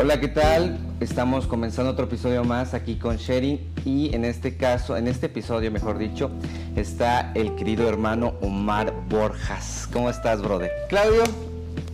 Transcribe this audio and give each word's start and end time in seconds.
Hola, 0.00 0.18
¿qué 0.18 0.28
tal? 0.28 0.78
Estamos 1.00 1.46
comenzando 1.46 1.90
otro 1.90 2.06
episodio 2.06 2.42
más 2.42 2.72
aquí 2.72 2.94
con 2.94 3.18
Sherry 3.18 3.60
y 3.84 4.14
en 4.14 4.24
este 4.24 4.56
caso, 4.56 4.96
en 4.96 5.06
este 5.06 5.26
episodio, 5.26 5.70
mejor 5.70 5.98
dicho, 5.98 6.30
está 6.74 7.32
el 7.34 7.54
querido 7.54 7.86
hermano 7.86 8.32
Omar 8.40 8.94
Borjas. 9.10 9.86
¿Cómo 9.92 10.08
estás, 10.08 10.40
brother? 10.40 10.70
Claudio, 10.88 11.22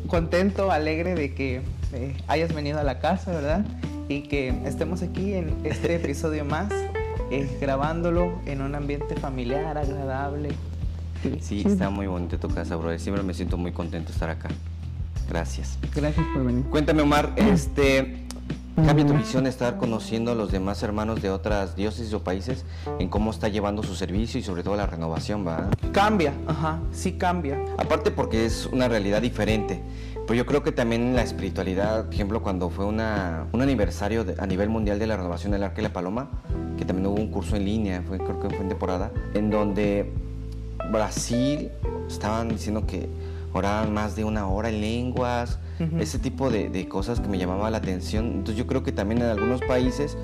contento, 0.07 0.71
alegre 0.71 1.17
de 1.17 1.35
que 1.35 1.63
eh, 1.95 2.17
hayas 2.29 2.55
venido 2.55 2.79
a 2.79 2.85
la 2.85 3.01
casa, 3.01 3.33
¿verdad? 3.33 3.67
Y 4.09 4.29
que 4.29 4.55
estemos 4.65 5.03
aquí 5.03 5.35
en 5.35 5.57
este 5.65 5.93
episodio 5.97 6.45
más, 6.45 6.73
eh, 7.33 7.59
grabándolo 7.61 8.39
en 8.47 8.63
un 8.63 8.77
ambiente 8.77 9.17
familiar, 9.17 9.77
agradable. 9.77 10.51
Sí, 11.41 11.65
está 11.67 11.91
muy 11.91 12.07
bonito 12.07 12.39
tu 12.39 12.47
casa, 12.47 12.77
brother. 12.77 13.01
Siempre 13.01 13.25
me 13.25 13.35
siento 13.35 13.57
muy 13.57 13.73
contento 13.73 14.11
de 14.11 14.13
estar 14.13 14.31
acá. 14.31 14.49
Gracias. 15.29 15.79
Gracias 15.95 16.25
por 16.33 16.45
venir. 16.45 16.65
Cuéntame, 16.67 17.03
Omar, 17.03 17.33
este, 17.37 18.27
¿cambia 18.77 19.07
tu 19.07 19.15
visión 19.15 19.45
de 19.45 19.51
estar 19.51 19.77
conociendo 19.77 20.33
a 20.33 20.35
los 20.35 20.53
demás 20.53 20.83
hermanos 20.83 21.23
de 21.23 21.31
otras 21.31 21.77
diócesis 21.77 22.13
o 22.13 22.23
países 22.23 22.65
en 22.99 23.09
cómo 23.09 23.31
está 23.31 23.49
llevando 23.49 23.83
su 23.83 23.95
servicio 23.95 24.39
y 24.39 24.43
sobre 24.43 24.63
todo 24.63 24.77
la 24.77 24.87
renovación, 24.87 25.47
va? 25.47 25.69
Cambia, 25.93 26.35
ajá, 26.47 26.81
sí 26.93 27.13
cambia. 27.13 27.59
Aparte 27.79 28.11
porque 28.11 28.47
es 28.47 28.67
una 28.67 28.89
realidad 28.89 29.21
diferente. 29.23 29.83
Pero 30.27 30.39
yo 30.39 30.47
creo 30.47 30.65
que 30.65 30.73
también 30.73 31.15
la 31.15 31.23
espiritualidad, 31.23 32.07
por 32.07 32.15
ejemplo, 32.15 32.43
cuando 32.43 32.69
fue 32.69 32.85
una, 32.85 33.47
un 33.53 33.63
aniversario 33.63 34.27
a 34.39 34.47
nivel 34.47 34.69
mundial 34.69 34.99
de 34.99 35.07
la 35.07 35.17
renovación 35.17 35.53
del 35.53 35.63
Arca 35.63 35.81
y 35.81 35.85
la 35.85 35.93
Paloma, 35.93 36.29
que 36.77 36.85
también 36.85 37.07
hubo 37.07 37.15
un 37.15 37.31
curso 37.31 37.55
en 37.55 37.65
línea, 37.65 38.03
fue, 38.03 38.19
creo 38.19 38.41
que 38.41 38.49
fue 38.49 38.59
en 38.59 38.69
temporada, 38.69 39.13
en 39.35 39.51
donde 39.51 40.13
Brasil 40.91 41.71
estaban 42.09 42.49
diciendo 42.49 42.87
que 42.87 43.09
oraban 43.57 43.93
más 43.93 44.17
de 44.17 44.25
una 44.25 44.47
hora 44.49 44.69
en 44.69 44.81
lenguas, 44.81 45.59
ese 45.99 46.19
tipo 46.19 46.51
de, 46.51 46.89
cosas 46.89 47.21
que 47.21 47.29
me 47.29 47.39
llamaba 47.39 47.71
la 47.71 47.79
atención. 47.79 48.27
Entonces 48.27 48.57
yo 48.57 48.67
creo 48.67 48.83
que 48.83 48.93
también 48.93 49.23
en 49.23 49.29
algunos 49.29 49.61
países 49.63 50.17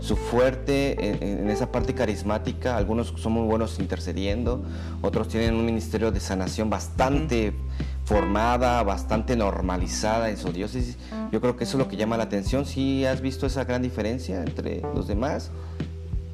su 0.00 0.16
fuerte 0.16 1.40
en, 1.40 1.50
esa 1.50 1.70
parte 1.72 1.94
carismática, 1.94 2.76
algunos 2.76 3.14
son 3.16 3.32
muy 3.32 3.46
buenos 3.46 3.78
intercediendo, 3.78 4.64
otros 5.02 5.28
tienen 5.28 5.54
un 5.54 5.64
ministerio 5.64 6.10
de 6.10 6.20
sanación 6.20 6.70
bastante 6.70 7.52
formada, 8.04 8.82
bastante 8.84 9.36
normalizada 9.36 10.30
en 10.30 10.36
su 10.36 10.52
diócesis. 10.52 10.96
Yo 11.32 11.40
creo 11.40 11.56
que 11.56 11.64
eso 11.64 11.76
es 11.76 11.84
lo 11.84 11.88
que 11.88 11.96
llama 11.96 12.16
la 12.16 12.24
atención. 12.24 12.64
¿Sí 12.64 13.04
has 13.04 13.20
visto 13.20 13.46
esa 13.46 13.64
gran 13.64 13.82
diferencia 13.82 14.42
entre 14.42 14.80
los 14.94 15.08
demás? 15.08 15.50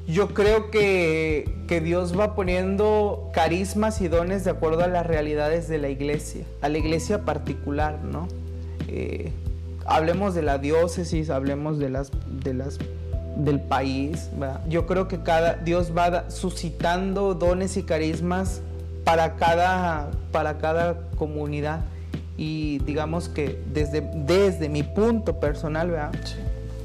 Yo 0.07 0.33
creo 0.33 0.69
que, 0.69 1.49
Dios 1.83 2.17
va 2.17 2.35
poniendo 2.35 3.31
carismas 3.33 3.99
y 3.99 4.07
dones 4.07 4.43
de 4.43 4.51
acuerdo 4.51 4.83
a 4.83 4.87
las 4.87 5.07
realidades 5.07 5.67
de 5.67 5.79
la 5.79 5.89
iglesia, 5.89 6.45
a 6.61 6.69
la 6.69 6.77
iglesia 6.77 7.25
particular, 7.25 7.97
¿no? 8.03 8.27
Eh, 8.89 9.31
hablemos 9.85 10.35
de 10.35 10.43
la 10.43 10.59
diócesis, 10.59 11.31
hablemos 11.31 11.79
de 11.79 11.89
las, 11.89 12.11
de 12.43 12.53
las 12.53 12.77
del 13.37 13.59
país. 13.59 14.29
Yo 14.69 14.85
creo 14.85 15.07
que 15.07 15.23
cada 15.23 15.55
Dios 15.55 15.93
va 15.97 16.29
suscitando 16.29 17.33
dones 17.33 17.75
y 17.77 17.81
carismas 17.81 18.61
para 19.03 19.35
cada, 19.35 20.11
para 20.31 20.59
cada 20.59 21.09
comunidad. 21.17 21.81
Y 22.37 22.79
digamos 22.79 23.29
que 23.29 23.59
desde, 23.73 24.01
desde 24.01 24.69
mi 24.69 24.83
punto 24.83 25.39
personal, 25.39 26.11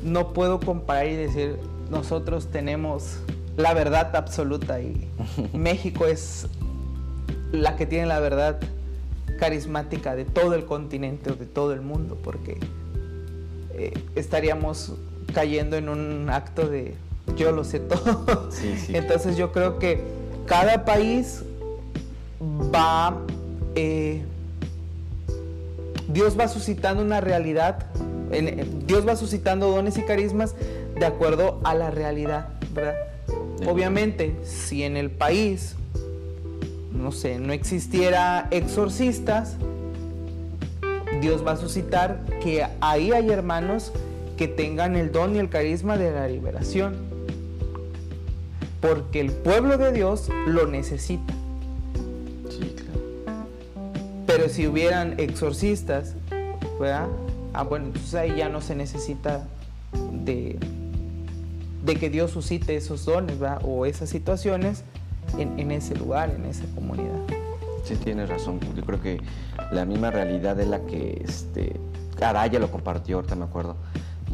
no 0.03 0.33
puedo 0.33 0.61
comparar 0.61 1.09
y 1.09 1.17
decir, 1.17 1.57
nosotros 1.91 2.49
tenemos 2.51 3.19
la 3.57 3.75
verdad 3.75 4.15
absoluta 4.15 4.81
y 4.81 5.09
México 5.53 6.07
es 6.07 6.47
la 7.53 7.77
que 7.77 7.87
tiene 7.87 8.07
la 8.07 8.21
verdad 8.21 8.59
carismática 9.39 10.15
de 10.15 10.25
todo 10.25 10.55
el 10.55 10.65
continente 10.65 11.31
o 11.31 11.35
de 11.35 11.47
todo 11.47 11.73
el 11.73 11.81
mundo, 11.81 12.19
porque 12.23 12.59
eh, 13.75 13.93
estaríamos 14.15 14.95
cayendo 15.33 15.77
en 15.77 15.89
un 15.89 16.29
acto 16.31 16.69
de 16.69 16.95
yo 17.37 17.53
lo 17.53 17.65
sé 17.65 17.81
todo. 17.81 18.49
Entonces 18.89 19.37
yo 19.37 19.53
creo 19.53 19.79
que 19.79 20.01
cada 20.47 20.85
país 20.85 21.43
va, 22.75 23.17
eh, 23.75 24.23
Dios 26.09 26.39
va 26.39 26.49
suscitando 26.49 27.03
una 27.03 27.21
realidad, 27.21 27.87
Dios 28.87 29.07
va 29.07 29.17
suscitando 29.17 29.71
dones 29.71 29.97
y 29.97 30.03
carismas 30.03 30.55
de 30.99 31.07
acuerdo 31.07 31.61
a 31.65 31.75
la 31.75 31.91
realidad, 31.91 32.49
¿verdad? 32.75 32.97
Obviamente, 33.67 34.37
si 34.45 34.85
en 34.85 34.97
el 34.97 35.11
país, 35.11 35.77
no 36.93 37.13
sé, 37.13 37.39
no 37.39 37.53
existiera 37.53 38.49
exorcistas, 38.51 39.57
Dios 41.21 41.45
va 41.47 41.53
a 41.53 41.57
suscitar 41.57 42.25
que 42.43 42.67
ahí 42.81 43.13
hay 43.13 43.31
hermanos 43.31 43.93
que 44.37 44.49
tengan 44.49 44.97
el 44.97 45.11
don 45.11 45.35
y 45.35 45.39
el 45.39 45.49
carisma 45.49 45.97
de 45.97 46.13
la 46.13 46.29
liberación. 46.29 46.97
Porque 48.81 49.21
el 49.21 49.33
pueblo 49.33 49.77
de 49.77 49.93
Dios 49.93 50.29
lo 50.47 50.69
necesita. 50.69 51.35
Sí, 52.49 52.75
claro. 52.77 53.47
Pero 54.27 54.49
si 54.49 54.69
hubieran 54.69 55.19
exorcistas, 55.19 56.15
¿verdad? 56.79 57.09
Ah, 57.53 57.65
bueno, 57.65 57.87
entonces 57.87 58.15
ahí 58.15 58.37
ya 58.37 58.49
no 58.49 58.61
se 58.61 58.77
necesita 58.77 59.49
de, 60.13 60.59
de 61.85 61.97
que 61.97 62.11
Dios 62.11 62.31
suscite 62.31 62.77
esos 62.77 63.05
dones 63.05 63.37
o 63.63 63.87
esas 63.87 64.09
situaciones 64.09 64.85
en, 65.39 65.71
ese 65.71 65.95
lugar, 65.95 66.31
en 66.31 66.45
esa 66.47 66.65
comunidad. 66.75 67.19
Sí, 67.85 67.97
tienes 67.97 68.29
razón. 68.29 68.61
Yo 68.77 68.83
creo 68.83 69.01
que 69.01 69.21
la 69.71 69.85
misma 69.85 70.11
realidad 70.11 70.59
es 70.61 70.69
la 70.69 70.81
que 70.81 71.23
este, 71.25 71.79
Araya 72.21 72.59
lo 72.59 72.71
compartió, 72.71 73.17
ahorita 73.17 73.37
me 73.37 73.45
acuerdo, 73.45 73.77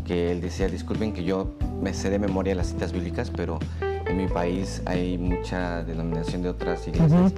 que 0.06 0.32
él 0.32 0.40
decía, 0.40 0.68
disculpen 0.68 1.12
que 1.12 1.24
yo 1.24 1.54
me 1.82 1.94
sé 1.94 2.10
de 2.10 2.18
memoria 2.18 2.54
las 2.54 2.68
citas 2.68 2.92
bíblicas, 2.92 3.30
pero 3.30 3.58
en 3.80 4.16
mi 4.16 4.26
país 4.26 4.82
hay 4.86 5.18
mucha 5.18 5.82
denominación 5.82 6.42
de 6.42 6.50
otras 6.50 6.86
iglesias 6.86 7.32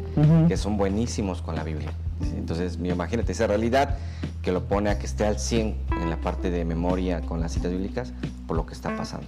que 0.48 0.56
son 0.56 0.76
buenísimos 0.76 1.42
con 1.42 1.54
la 1.54 1.64
Biblia. 1.64 1.92
Entonces, 2.36 2.78
imagínate 2.82 3.32
esa 3.32 3.46
realidad 3.46 3.96
que 4.42 4.52
lo 4.52 4.64
pone 4.64 4.90
a 4.90 4.98
que 4.98 5.06
esté 5.06 5.26
al 5.26 5.38
100 5.38 5.76
en 6.02 6.10
la 6.10 6.16
parte 6.16 6.50
de 6.50 6.64
memoria 6.64 7.20
con 7.20 7.40
las 7.40 7.52
citas 7.52 7.72
bíblicas 7.72 8.12
por 8.46 8.56
lo 8.56 8.66
que 8.66 8.74
está 8.74 8.96
pasando. 8.96 9.26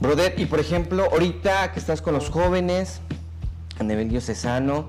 Brother, 0.00 0.32
y 0.38 0.46
por 0.46 0.60
ejemplo, 0.60 1.04
ahorita 1.12 1.72
que 1.72 1.78
estás 1.78 2.00
con 2.00 2.14
los 2.14 2.30
jóvenes 2.30 3.02
a 3.78 3.84
nivel 3.84 4.08
diocesano, 4.08 4.86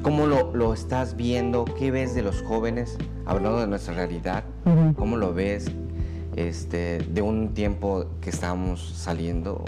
¿cómo 0.00 0.26
lo, 0.26 0.72
estás 0.72 1.14
viendo? 1.14 1.66
¿Qué 1.66 1.90
ves 1.90 2.14
de 2.14 2.22
los 2.22 2.40
jóvenes? 2.40 2.96
Hablando 3.26 3.60
de 3.60 3.66
nuestra 3.66 3.92
realidad, 3.92 4.44
¿cómo 4.96 5.18
lo 5.18 5.34
ves 5.34 5.70
este, 6.36 7.00
de 7.00 7.20
un 7.20 7.52
tiempo 7.52 8.06
que 8.22 8.30
estamos 8.30 8.80
saliendo 8.96 9.62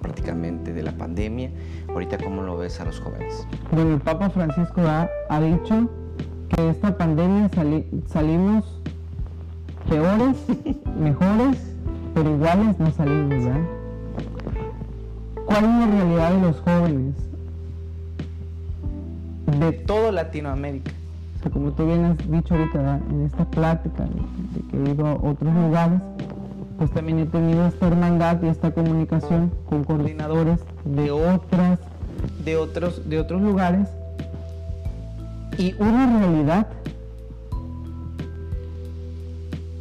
prácticamente 0.00 0.72
de 0.72 0.82
la 0.82 0.90
pandemia? 0.90 1.52
Ahorita, 1.90 2.18
¿cómo 2.18 2.42
lo 2.42 2.56
ves 2.56 2.80
a 2.80 2.84
los 2.84 2.98
jóvenes? 2.98 3.46
Bueno, 3.70 3.94
el 3.94 4.00
Papa 4.00 4.28
Francisco 4.28 4.80
ha, 4.80 5.40
dicho 5.40 5.88
que 6.48 6.68
esta 6.68 6.98
pandemia 6.98 7.48
salimos 8.08 8.64
peores, 9.88 10.36
mejores, 10.98 11.58
pero 12.12 12.28
iguales 12.28 12.76
no 12.80 12.90
salimos, 12.90 13.28
¿verdad? 13.28 13.81
¿Cuál 15.52 15.64
es 15.64 15.70
la 15.70 15.86
realidad 15.86 16.32
de 16.32 16.40
los 16.40 16.60
jóvenes? 16.60 17.14
De 19.60 19.72
todo 19.72 20.10
Latinoamérica. 20.10 20.92
O 21.36 21.42
sea, 21.42 21.52
como 21.52 21.72
tú 21.72 21.84
bien 21.84 22.06
has 22.06 22.16
dicho 22.16 22.54
ahorita 22.54 23.00
en 23.10 23.26
esta 23.26 23.44
plática 23.44 24.04
de, 24.04 24.62
que 24.70 24.82
he 24.82 24.94
ido 24.94 25.06
a 25.06 25.12
otros 25.12 25.54
lugares, 25.54 26.00
pues 26.78 26.90
también 26.92 27.18
he 27.18 27.26
tenido 27.26 27.66
esta 27.66 27.86
hermandad 27.86 28.42
y 28.42 28.46
esta 28.46 28.70
comunicación 28.70 29.52
con 29.68 29.84
coordinadores 29.84 30.58
de 30.86 31.10
otras, 31.10 31.78
de 32.42 32.56
otros, 32.56 33.06
de 33.10 33.20
otros 33.20 33.42
lugares. 33.42 33.90
Y 35.58 35.74
una 35.78 36.18
realidad 36.18 36.66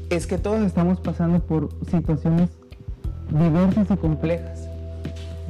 es 0.09 0.27
que 0.27 0.37
todos 0.37 0.63
estamos 0.63 0.99
pasando 0.99 1.39
por 1.39 1.69
situaciones 1.89 2.49
diversas 3.29 3.89
y 3.89 3.95
complejas 3.95 4.70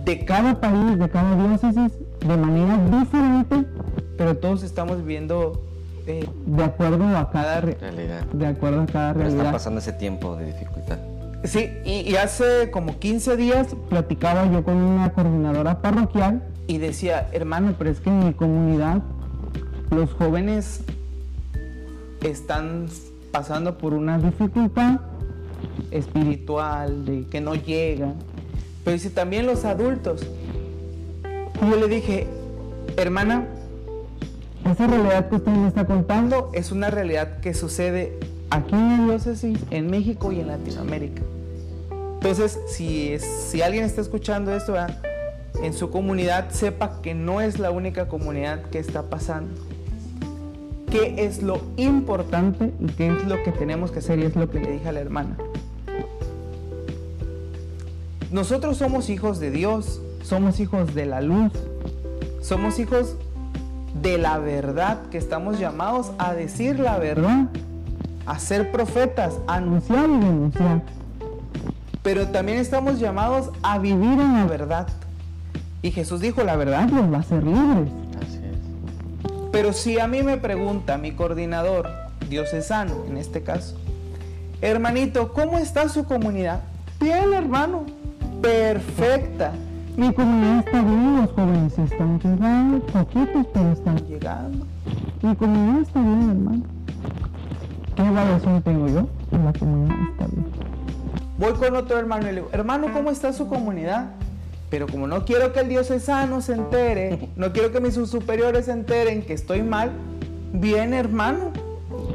de 0.06 0.26
cada 0.26 0.60
país, 0.60 0.98
de 0.98 1.10
cada 1.10 1.36
diócesis, 1.36 1.94
de 2.20 2.38
manera 2.38 2.78
diferente, 3.00 3.66
pero 4.18 4.38
todos 4.38 4.64
estamos 4.64 4.98
viviendo 4.98 5.64
eh, 6.08 6.28
de 6.46 6.64
acuerdo 6.64 7.06
a 7.18 7.30
cada 7.30 7.62
realidad. 7.62 8.26
De 8.34 8.48
acuerdo 8.48 8.82
a 8.82 8.86
cada 8.86 9.14
realidad. 9.14 9.40
está 9.40 9.52
pasando 9.52 9.80
ese 9.80 9.94
tiempo 9.94 10.36
de 10.36 10.46
dificultad. 10.46 10.98
Sí, 11.44 11.72
y, 11.86 12.16
hace 12.18 12.70
como 12.70 13.00
15 13.00 13.36
días 13.36 13.76
platicaba 13.90 14.46
yo 14.52 14.64
con 14.64 14.76
una 14.76 15.12
coordinadora 15.12 15.82
parroquial 15.82 16.44
y 16.68 16.78
decía, 16.78 17.30
hermano, 17.32 17.74
pero 17.78 17.90
es 17.90 18.00
que 18.00 18.12
en 18.12 18.28
mi 18.28 18.34
comunidad 18.34 19.02
los 19.90 20.14
jóvenes 20.14 20.82
están 22.22 22.86
pasando 23.32 23.80
por 23.80 23.96
una 23.96 24.20
dificultad 24.20 25.00
espiritual, 25.90 27.06
de 27.06 27.26
que 27.26 27.42
no 27.42 27.56
llegan, 27.56 28.16
pero 28.84 28.94
dice 28.94 29.10
también 29.10 29.46
los 29.46 29.66
adultos. 29.66 30.26
Y 31.62 31.70
yo 31.70 31.76
le 31.76 31.88
dije, 31.88 32.28
hermana, 32.98 33.48
esa 34.70 34.88
realidad 34.88 35.30
que 35.30 35.36
usted 35.36 35.52
me 35.52 35.68
está 35.68 35.86
contando 35.86 36.50
es 36.54 36.72
una 36.72 36.90
realidad 36.90 37.40
que 37.40 37.54
sucede 37.54 38.18
aquí 38.50 38.74
en 38.74 38.98
la 38.98 39.06
diócesis, 39.06 39.60
en 39.70 39.90
México 39.90 40.32
y 40.32 40.40
en 40.40 40.48
Latinoamérica. 40.48 41.22
Entonces, 42.14 42.60
si, 42.68 43.18
si 43.20 43.62
alguien 43.62 43.84
está 43.84 44.02
escuchando 44.02 44.56
esto, 44.56 44.76
en 45.62 45.74
su 45.74 45.90
comunidad 45.90 46.50
sepa 46.52 47.02
que 47.02 47.14
no 47.14 47.42
es 47.42 47.60
la 47.60 47.72
única 47.72 48.08
comunidad 48.08 48.62
que 48.64 48.80
está 48.80 49.04
pasando. 49.04 49.54
¿Qué 50.92 51.16
es 51.26 51.42
lo 51.42 51.62
importante 51.78 52.74
y 52.80 52.88
qué 52.88 53.08
es 53.08 53.26
lo 53.26 53.42
que 53.44 53.52
tenemos 53.52 53.92
que 53.92 54.00
hacer? 54.00 54.20
Y 54.20 54.24
es 54.24 54.36
lo 54.36 54.50
que 54.50 54.60
le 54.60 54.72
dije 54.72 54.90
a 54.90 54.92
la 54.92 55.00
hermana. 55.00 55.38
Nosotros 58.32 58.78
somos 58.78 59.10
hijos 59.10 59.42
de 59.42 59.52
Dios, 59.52 60.02
somos 60.24 60.62
hijos 60.62 60.96
de 60.96 61.06
la 61.06 61.20
luz, 61.20 61.52
somos 62.42 62.80
hijos 62.80 63.18
de 64.02 64.18
la 64.18 64.38
verdad, 64.38 65.02
que 65.10 65.18
estamos 65.18 65.60
llamados 65.60 66.14
a 66.18 66.34
decir 66.34 66.80
la 66.80 66.98
verdad, 66.98 67.48
a 68.26 68.40
ser 68.40 68.72
profetas, 68.72 69.38
a 69.48 69.56
anunciar 69.56 70.10
y 70.10 70.14
denunciar. 70.14 70.82
Pero 72.04 72.30
también 72.30 72.58
estamos 72.60 73.00
llamados 73.02 73.50
a 73.64 73.80
vivir 73.80 74.22
en 74.22 74.34
la 74.36 74.46
verdad. 74.46 74.88
Y 75.82 75.92
Jesús 75.92 76.22
dijo, 76.22 76.42
la 76.44 76.56
verdad 76.56 76.90
los 76.90 77.12
va 77.12 77.18
a 77.18 77.20
hacer 77.20 77.44
libres. 77.44 77.92
Así 78.18 78.38
es. 78.38 79.32
Pero 79.52 79.74
si 79.74 80.00
a 80.00 80.08
mí 80.08 80.24
me 80.24 80.38
pregunta 80.38 80.98
mi 80.98 81.12
coordinador 81.12 81.90
diocesano, 82.30 83.04
en 83.10 83.18
este 83.18 83.44
caso, 83.44 83.76
hermanito, 84.62 85.34
¿cómo 85.34 85.58
está 85.58 85.90
su 85.90 86.06
comunidad? 86.06 86.62
Bien, 87.02 87.34
hermano, 87.34 87.86
perfecta. 88.42 89.54
Mi 89.98 90.14
comunidad 90.14 90.60
está 90.60 90.82
bien, 90.82 91.16
los 91.18 91.32
jóvenes 91.32 91.78
están 91.78 92.20
llegando, 92.20 92.86
poquitos 92.88 93.46
pero 93.54 93.72
están 93.72 93.98
llegando. 94.08 94.66
Mi 95.22 95.36
comunidad 95.36 95.82
está 95.82 96.02
bien, 96.02 96.30
hermano. 96.30 96.64
¿Qué 97.96 98.02
evaluación 98.02 98.62
tengo 98.62 98.88
yo? 98.88 99.08
La 99.32 99.54
comunidad 99.54 99.98
está 100.12 100.28
bien. 100.28 100.46
Voy 101.38 101.54
con 101.54 101.76
otro 101.76 101.98
hermano 101.98 102.24
y 102.24 102.26
le 102.28 102.36
digo, 102.36 102.50
hermano, 102.52 102.88
¿cómo 102.94 103.12
está 103.12 103.34
su 103.34 103.48
comunidad? 103.48 104.12
Pero 104.70 104.88
como 104.88 105.08
no 105.08 105.26
quiero 105.26 105.52
que 105.52 105.60
el 105.60 105.70
diocesano 105.70 106.42
se 106.42 106.54
entere, 106.54 107.30
no 107.36 107.52
quiero 107.52 107.72
que 107.72 107.82
mis 107.82 107.96
superiores 107.96 108.66
se 108.66 108.72
enteren 108.72 109.24
que 109.24 109.34
estoy 109.34 109.62
mal, 109.62 109.92
bien 110.54 110.94
hermano. 110.94 111.52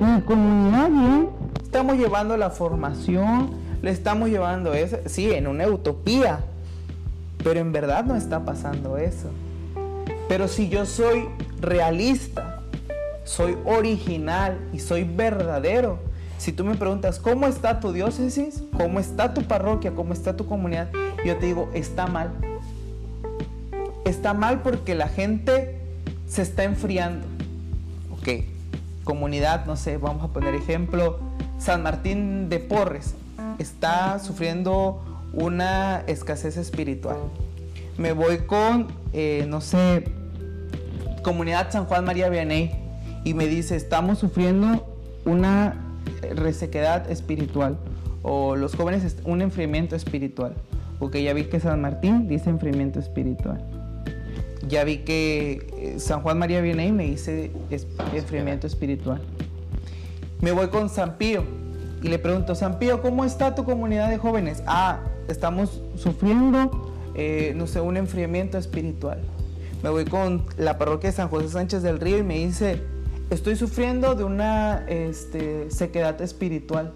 Mi 0.01 0.21
comunidad 0.23 0.89
bien. 0.89 1.29
Estamos 1.63 1.99
llevando 1.99 2.37
la 2.39 2.49
formación, 2.49 3.51
le 3.83 3.91
estamos 3.91 4.29
llevando 4.29 4.75
eso, 4.75 4.99
sí, 5.07 5.31
en 5.33 5.47
una 5.47 5.69
utopía, 5.69 6.41
pero 7.43 7.61
en 7.61 7.73
verdad 7.73 8.05
no 8.05 8.17
está 8.17 8.45
pasando 8.45 8.97
eso. 8.97 9.31
Pero 10.29 10.49
si 10.49 10.69
yo 10.69 10.87
soy 10.87 11.29
realista, 11.61 12.63
soy 13.25 13.57
original 13.65 14.59
y 14.73 14.81
soy 14.81 15.05
verdadero, 15.05 15.99
si 16.39 16.53
tú 16.53 16.65
me 16.65 16.77
preguntas 16.77 17.19
cómo 17.19 17.47
está 17.47 17.81
tu 17.81 17.93
diócesis, 17.93 18.63
cómo 18.77 19.01
está 19.01 19.35
tu 19.35 19.43
parroquia, 19.43 19.93
cómo 19.93 20.13
está 20.13 20.37
tu 20.37 20.47
comunidad, 20.47 20.89
yo 21.25 21.37
te 21.37 21.47
digo, 21.47 21.71
está 21.73 22.07
mal. 22.07 22.31
Está 24.05 24.35
mal 24.35 24.63
porque 24.63 24.95
la 24.95 25.09
gente 25.09 25.81
se 26.29 26.43
está 26.43 26.65
enfriando. 26.65 27.27
Ok, 28.13 28.45
comunidad, 29.05 29.67
no 29.67 29.77
sé, 29.77 29.97
vamos 29.97 30.25
a 30.25 30.29
poner 30.29 30.55
ejemplo, 30.55 31.19
San 31.59 31.83
Martín 31.83 32.49
de 32.49 32.59
Porres 32.59 33.15
está 33.59 34.19
sufriendo 34.19 35.03
una 35.33 36.03
escasez 36.07 36.57
espiritual. 36.57 37.17
Me 37.99 38.13
voy 38.13 38.39
con, 38.39 38.89
eh, 39.13 39.47
no 39.49 39.61
sé, 39.61 40.05
comunidad 41.23 41.71
San 41.71 41.87
Juan 41.87 42.05
María 42.05 42.29
Vianney 42.29 42.73
y 43.25 43.35
me 43.35 43.47
dice, 43.47 43.77
estamos 43.77 44.19
sufriendo 44.19 44.87
una 45.25 45.75
resequedad 46.35 47.11
espiritual 47.11 47.79
o 48.23 48.57
los 48.57 48.75
jóvenes 48.75 49.17
un 49.25 49.43
enfriamiento 49.43 49.97
espiritual. 49.97 50.55
Porque 50.99 51.23
ya 51.23 51.33
vi 51.35 51.45
que 51.45 51.61
San 51.61 51.81
Martín 51.81 52.29
dice 52.29 52.49
enfriamiento 52.49 52.99
espiritual. 52.99 53.63
Ya 54.69 54.83
vi 54.85 54.99
que 54.99 55.67
eh, 55.77 56.01
San 56.01 56.23
Juan 56.23 56.39
María 56.39 56.61
Vianney 56.61 56.91
me 56.93 57.05
dice 57.05 57.51
enfriamiento 58.15 58.67
espiritual. 58.67 59.21
Me 60.41 60.53
voy 60.53 60.69
con 60.69 60.89
San 60.89 61.17
Pío 61.19 61.45
y 62.07 62.09
le 62.09 62.21
pregunto, 62.21 62.55
San 62.55 62.79
Pío, 62.79 63.03
¿cómo 63.03 63.25
está 63.25 63.57
tu 63.57 63.65
comunidad 63.65 64.09
de 64.09 64.17
jóvenes? 64.17 64.63
Ah, 64.65 65.01
estamos 65.27 65.83
sufriendo, 65.97 66.93
eh, 67.17 67.53
no 67.57 67.67
sé, 67.67 67.81
un 67.81 67.97
enfriamiento 67.97 68.59
espiritual. 68.59 69.19
Me 69.83 69.91
voy 69.91 70.05
con 70.05 70.45
la 70.57 70.79
parroquia 70.79 71.11
de 71.11 71.17
San 71.17 71.29
José 71.29 71.49
Sánchez 71.49 71.83
del 71.83 71.99
Río 71.99 72.19
y 72.19 72.23
me 72.23 72.39
dice, 72.39 72.81
estoy 73.31 73.57
sufriendo 73.57 74.15
de 74.15 74.23
una 74.23 74.85
este, 74.87 75.69
sequedad 75.73 76.23
espiritual. 76.23 76.93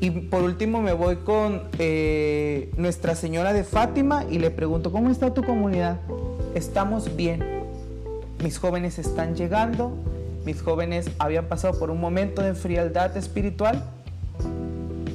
Y 0.00 0.10
por 0.10 0.42
último 0.42 0.82
me 0.82 0.92
voy 0.92 1.18
con 1.18 1.62
eh, 1.78 2.72
Nuestra 2.76 3.14
Señora 3.14 3.52
de 3.52 3.62
Fátima 3.62 4.24
y 4.28 4.40
le 4.40 4.50
pregunto, 4.50 4.90
¿cómo 4.90 5.10
está 5.10 5.32
tu 5.32 5.44
comunidad? 5.44 6.00
Estamos 6.56 7.14
bien. 7.14 7.44
Mis 8.42 8.58
jóvenes 8.58 8.98
están 8.98 9.36
llegando. 9.36 9.92
Mis 10.46 10.62
jóvenes 10.62 11.10
habían 11.18 11.44
pasado 11.44 11.78
por 11.78 11.90
un 11.90 12.00
momento 12.00 12.40
de 12.40 12.54
frialdad 12.54 13.14
espiritual 13.18 13.82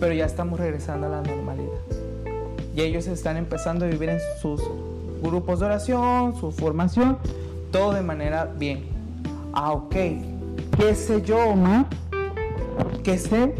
pero 0.01 0.15
ya 0.15 0.25
estamos 0.25 0.59
regresando 0.59 1.05
a 1.05 1.09
la 1.09 1.21
normalidad. 1.21 1.79
Y 2.75 2.81
ellos 2.81 3.05
están 3.05 3.37
empezando 3.37 3.85
a 3.85 3.87
vivir 3.87 4.09
en 4.09 4.19
sus 4.41 4.59
grupos 5.21 5.59
de 5.59 5.67
oración, 5.67 6.35
su 6.39 6.51
formación, 6.51 7.19
todo 7.71 7.93
de 7.93 8.01
manera 8.01 8.45
bien. 8.45 8.81
Ah, 9.53 9.73
ok. 9.73 9.95
¿Qué 10.75 10.95
sé 10.95 11.21
yo, 11.21 11.37
Omar? 11.49 11.85
Que 13.03 13.19
sé 13.19 13.53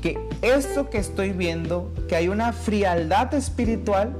que 0.00 0.16
esto 0.42 0.90
que 0.90 0.98
estoy 0.98 1.32
viendo, 1.32 1.90
que 2.08 2.14
hay 2.14 2.28
una 2.28 2.52
frialdad 2.52 3.34
espiritual, 3.34 4.14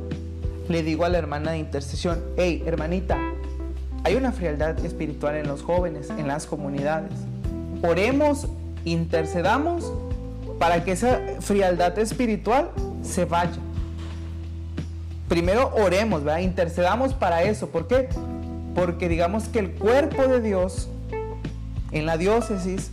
le 0.69 0.83
digo 0.83 1.05
a 1.05 1.09
la 1.09 1.19
hermana 1.19 1.53
de 1.53 1.59
intercesión, 1.59 2.21
hey, 2.37 2.65
hermanita, 2.67 3.17
hay 4.05 4.17
una 4.17 4.33
frialdad 4.33 4.79
espiritual 4.85 5.35
en 5.37 5.49
los 5.49 5.63
jóvenes, 5.63 6.11
en 6.11 6.29
las 6.29 6.47
comunidades. 6.47 7.13
Oremos, 7.83 8.47
intercedamos 8.85 9.91
para 10.59 10.85
que 10.85 10.93
esa 10.93 11.19
frialdad 11.41 11.99
espiritual 11.99 12.71
se 13.03 13.25
vaya. 13.25 13.59
Primero 15.29 15.73
oremos, 15.75 16.23
intercedamos 16.41 17.15
para 17.15 17.43
eso. 17.43 17.71
¿Por 17.71 17.89
qué? 17.89 18.09
Porque 18.75 19.09
digamos 19.09 19.49
que 19.49 19.59
el 19.59 19.73
cuerpo 19.73 20.27
de 20.27 20.43
Dios 20.43 20.89
en 21.91 22.07
la 22.07 22.19
diócesis, 22.19 22.91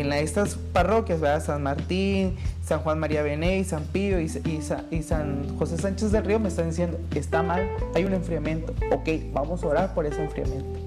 en 0.00 0.12
estas 0.12 0.54
parroquias, 0.54 1.20
¿verdad? 1.20 1.44
San 1.44 1.62
Martín, 1.62 2.36
San 2.64 2.80
Juan 2.80 2.98
María 2.98 3.22
Bené, 3.22 3.62
San 3.64 3.84
Pío 3.84 4.20
y, 4.20 4.24
y, 4.24 5.02
San 5.02 5.58
José 5.58 5.78
Sánchez 5.78 6.12
del 6.12 6.24
Río 6.24 6.38
me 6.38 6.48
están 6.48 6.70
diciendo, 6.70 6.98
está 7.14 7.42
mal, 7.42 7.68
hay 7.94 8.04
un 8.04 8.14
enfriamiento. 8.14 8.74
Ok, 8.92 9.08
vamos 9.32 9.62
a 9.62 9.66
orar 9.66 9.94
por 9.94 10.06
ese 10.06 10.22
enfriamiento. 10.22 10.78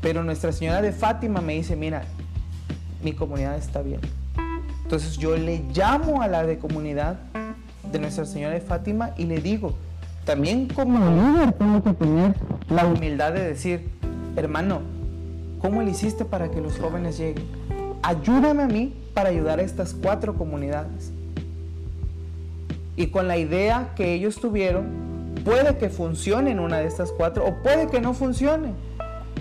Pero 0.00 0.22
Nuestra 0.22 0.52
Señora 0.52 0.82
de 0.82 0.92
Fátima 0.92 1.40
me 1.40 1.54
dice, 1.54 1.76
mira, 1.76 2.04
mi 3.02 3.12
comunidad 3.12 3.56
está 3.56 3.82
bien. 3.82 4.00
Entonces 4.82 5.16
yo 5.16 5.36
le 5.36 5.62
llamo 5.74 6.22
a 6.22 6.28
la 6.28 6.44
de 6.44 6.58
comunidad 6.58 7.18
de 7.90 7.98
Nuestra 7.98 8.24
Señora 8.24 8.54
de 8.54 8.60
Fátima 8.60 9.10
y 9.16 9.24
le 9.24 9.40
digo, 9.40 9.76
también 10.24 10.68
como 10.68 10.98
líder 10.98 11.52
tengo 11.52 11.82
que 11.82 11.92
tener 11.92 12.34
la 12.68 12.86
humildad 12.86 13.32
de 13.32 13.44
decir, 13.44 13.88
hermano, 14.36 14.80
¿cómo 15.66 15.82
le 15.82 15.90
hiciste 15.90 16.24
para 16.24 16.48
que 16.48 16.60
los 16.60 16.78
jóvenes 16.78 17.18
lleguen? 17.18 17.44
Ayúdame 18.00 18.62
a 18.62 18.68
mí 18.68 18.94
para 19.14 19.30
ayudar 19.30 19.58
a 19.58 19.62
estas 19.62 19.94
cuatro 19.94 20.34
comunidades. 20.34 21.10
Y 22.94 23.08
con 23.08 23.26
la 23.26 23.36
idea 23.36 23.92
que 23.96 24.14
ellos 24.14 24.36
tuvieron, 24.36 24.86
puede 25.44 25.76
que 25.76 25.88
funcione 25.88 26.52
en 26.52 26.60
una 26.60 26.78
de 26.78 26.86
estas 26.86 27.10
cuatro 27.10 27.44
o 27.44 27.64
puede 27.64 27.88
que 27.88 28.00
no 28.00 28.14
funcione. 28.14 28.74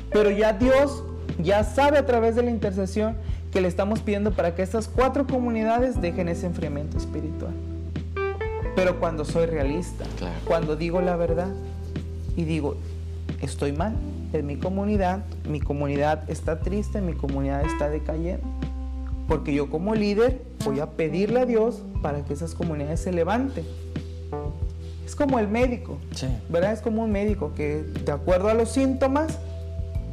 Pero 0.10 0.32
ya 0.32 0.52
Dios 0.54 1.04
ya 1.38 1.64
sabe 1.64 2.00
a 2.00 2.08
través 2.08 2.36
de 2.36 2.42
la 2.42 2.50
intercesión 2.50 3.18
que 3.52 3.62
le 3.62 3.68
estamos 3.68 4.00
pidiendo 4.00 4.32
para 4.32 4.56
que 4.56 4.64
estas 4.64 4.88
cuatro 4.88 5.28
comunidades 5.28 6.02
dejen 6.02 6.28
ese 6.28 6.48
enfriamiento 6.48 6.98
espiritual. 6.98 7.54
Pero 8.76 9.00
cuando 9.00 9.26
soy 9.26 9.46
realista, 9.46 10.06
cuando 10.46 10.76
digo 10.76 11.02
la 11.02 11.18
verdad 11.18 11.50
y 12.36 12.46
digo, 12.46 12.78
estoy 13.44 13.74
mal 13.74 13.94
en 14.36 14.46
mi 14.46 14.58
comunidad, 14.58 15.24
mi 15.48 15.60
comunidad 15.60 16.30
está 16.30 16.60
triste, 16.60 17.02
mi 17.02 17.14
comunidad 17.14 17.66
está 17.66 17.90
decayendo, 17.90 18.44
porque 19.28 19.54
yo 19.54 19.70
como 19.70 19.96
líder 19.96 20.42
voy 20.64 20.80
a 20.80 20.92
pedirle 20.92 21.42
a 21.42 21.46
Dios 21.46 21.84
para 22.02 22.24
que 22.24 22.34
esas 22.34 22.54
comunidades 22.54 23.00
se 23.00 23.12
levanten. 23.12 23.66
Es 25.06 25.16
como 25.16 25.40
el 25.40 25.48
médico, 25.48 25.98
¿verdad? 26.50 26.74
Es 26.74 26.82
como 26.82 27.04
un 27.04 27.12
médico 27.12 27.54
que 27.56 27.84
de 27.84 28.12
acuerdo 28.12 28.50
a 28.50 28.54
los 28.54 28.70
síntomas, 28.70 29.40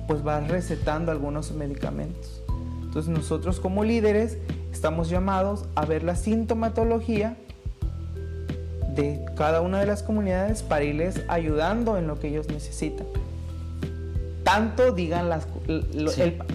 pues 0.06 0.26
va 0.26 0.40
recetando 0.40 1.10
algunos 1.10 1.52
medicamentos. 1.52 2.42
Entonces 2.82 3.10
nosotros 3.10 3.58
como 3.58 3.84
líderes 3.84 4.36
estamos 4.70 5.08
llamados 5.08 5.64
a 5.74 5.86
ver 5.86 6.02
la 6.02 6.14
sintomatología 6.14 7.36
de 8.94 9.24
cada 9.36 9.62
una 9.62 9.80
de 9.80 9.86
las 9.86 10.02
comunidades 10.02 10.62
para 10.62 10.84
irles 10.84 11.22
ayudando 11.28 11.96
en 11.96 12.06
lo 12.06 12.20
que 12.20 12.28
ellos 12.28 12.48
necesitan. 12.48 13.06
Tanto 14.52 14.92
digan 14.92 15.28
las 15.28 15.46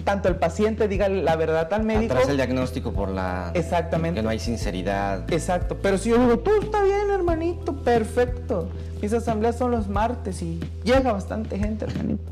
tanto 0.04 0.28
el 0.28 0.36
paciente 0.36 0.88
diga 0.88 1.08
la 1.08 1.36
verdad 1.36 1.72
al 1.72 1.82
médico. 1.84 2.14
Atrás 2.14 2.28
el 2.28 2.36
diagnóstico 2.36 2.92
por 2.92 3.08
la 3.08 3.50
Exactamente. 3.54 4.20
que 4.20 4.22
no 4.22 4.28
hay 4.28 4.38
sinceridad. 4.38 5.30
Exacto, 5.32 5.78
pero 5.82 5.98
si 5.98 6.10
yo 6.10 6.18
digo, 6.18 6.38
"Tú 6.38 6.50
está 6.60 6.82
bien, 6.82 7.10
hermanito, 7.12 7.74
perfecto." 7.76 8.68
Mis 9.02 9.12
asambleas 9.12 9.56
son 9.56 9.70
los 9.70 9.88
martes 9.88 10.42
y 10.42 10.60
llega 10.84 11.12
bastante 11.12 11.58
gente, 11.58 11.84
hermanito. 11.84 12.30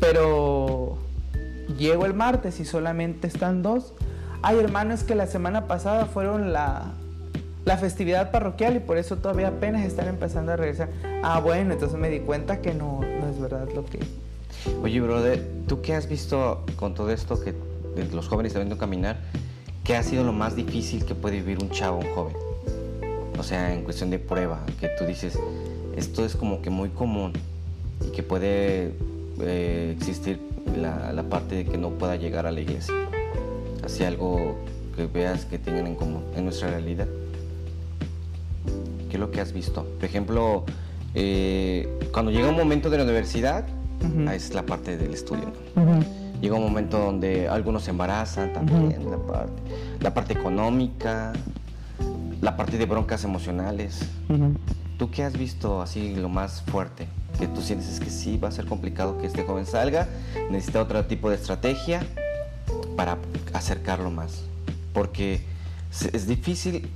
Pero 0.00 0.98
llego 1.78 2.06
el 2.06 2.14
martes 2.14 2.60
y 2.60 2.64
solamente 2.64 3.26
están 3.26 3.62
dos. 3.62 3.94
Ay, 4.42 4.58
hermano, 4.58 4.92
es 4.92 5.04
que 5.04 5.14
la 5.14 5.26
semana 5.26 5.66
pasada 5.66 6.06
fueron 6.06 6.52
la, 6.52 6.92
la 7.64 7.78
festividad 7.78 8.30
parroquial 8.30 8.76
y 8.76 8.80
por 8.80 8.98
eso 8.98 9.16
todavía 9.16 9.48
apenas 9.48 9.84
están 9.84 10.08
empezando 10.08 10.52
a 10.52 10.56
regresar. 10.56 10.90
Ah, 11.22 11.40
bueno, 11.40 11.72
entonces 11.72 11.98
me 11.98 12.10
di 12.10 12.20
cuenta 12.20 12.60
que 12.60 12.74
no, 12.74 13.00
verdad 13.44 13.68
lo 13.74 13.84
que... 13.84 14.00
Oye, 14.82 15.00
brother, 15.00 15.46
¿tú 15.68 15.82
qué 15.82 15.94
has 15.94 16.08
visto 16.08 16.64
con 16.76 16.94
todo 16.94 17.10
esto 17.10 17.38
que 17.40 17.54
los 18.12 18.28
jóvenes 18.28 18.50
están 18.50 18.62
viendo 18.62 18.78
caminar? 18.78 19.18
¿Qué 19.84 19.96
ha 19.96 20.02
sido 20.02 20.24
lo 20.24 20.32
más 20.32 20.56
difícil 20.56 21.04
que 21.04 21.14
puede 21.14 21.36
vivir 21.36 21.58
un 21.62 21.70
chavo, 21.70 21.98
un 21.98 22.14
joven? 22.14 22.36
O 23.38 23.42
sea, 23.42 23.74
en 23.74 23.84
cuestión 23.84 24.10
de 24.10 24.18
prueba, 24.18 24.64
que 24.80 24.88
tú 24.98 25.04
dices, 25.04 25.38
esto 25.94 26.24
es 26.24 26.36
como 26.36 26.62
que 26.62 26.70
muy 26.70 26.88
común 26.88 27.32
y 28.06 28.12
que 28.12 28.22
puede 28.22 28.94
eh, 29.40 29.94
existir 29.94 30.40
la, 30.74 31.12
la, 31.12 31.24
parte 31.24 31.56
de 31.56 31.64
que 31.66 31.76
no 31.76 31.90
pueda 31.90 32.16
llegar 32.16 32.46
a 32.46 32.50
la 32.50 32.60
iglesia. 32.60 32.94
Así 33.84 34.04
algo 34.04 34.56
que 34.96 35.06
veas 35.06 35.44
que 35.44 35.58
tengan 35.58 35.86
en 35.86 35.96
común 35.96 36.24
en 36.34 36.44
nuestra 36.44 36.70
realidad. 36.70 37.08
¿Qué 39.10 39.16
es 39.16 39.20
lo 39.20 39.30
que 39.30 39.42
has 39.42 39.52
visto? 39.52 39.84
Por 39.84 40.04
ejemplo, 40.06 40.64
eh, 41.14 41.88
cuando 42.12 42.30
llega 42.30 42.48
un 42.48 42.56
momento 42.56 42.90
de 42.90 42.98
la 42.98 43.04
universidad, 43.04 43.64
uh 44.02 44.06
-huh. 44.06 44.32
es 44.32 44.54
la 44.54 44.64
parte 44.64 44.96
del 44.96 45.14
estudio. 45.14 45.52
¿no? 45.76 45.82
Uh 45.82 45.88
-huh. 45.88 46.04
Llega 46.40 46.56
un 46.56 46.62
momento 46.62 46.98
donde 46.98 47.48
algunos 47.48 47.84
se 47.84 47.90
embarazan 47.90 48.52
también, 48.52 48.84
uh 48.84 49.06
-huh. 49.06 49.10
la, 49.10 49.18
parte, 49.18 49.62
la 50.00 50.14
parte 50.14 50.32
económica, 50.34 51.32
la 52.40 52.56
parte 52.56 52.76
de 52.76 52.86
broncas 52.86 53.24
emocionales. 53.24 54.00
¿Tú 54.98 55.10
qué 55.10 55.24
has 55.24 55.36
visto 55.36 55.80
así 55.80 56.14
lo 56.14 56.28
más 56.28 56.62
fuerte? 56.62 57.06
Que 57.38 57.46
tú 57.48 57.62
sientes 57.62 57.88
es 57.88 58.00
que 58.00 58.10
sí 58.10 58.36
va 58.36 58.48
a 58.48 58.52
ser 58.52 58.66
complicado 58.66 59.18
que 59.18 59.26
este 59.26 59.42
joven 59.42 59.66
salga, 59.66 60.08
necesita 60.50 60.82
otro 60.82 61.04
tipo 61.06 61.30
de 61.30 61.36
estrategia 61.36 62.04
para 62.96 63.18
acercarlo 63.54 64.10
más. 64.10 64.42
Porque 64.92 65.40
es 66.12 66.26
difícil, 66.26 66.90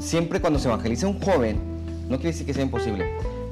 siempre 0.00 0.40
cuando 0.40 0.58
se 0.58 0.68
evangeliza 0.68 1.06
un 1.06 1.20
joven, 1.20 1.58
no 2.08 2.16
quiere 2.16 2.32
decir 2.32 2.46
que 2.46 2.54
sea 2.54 2.64
imposible, 2.64 3.06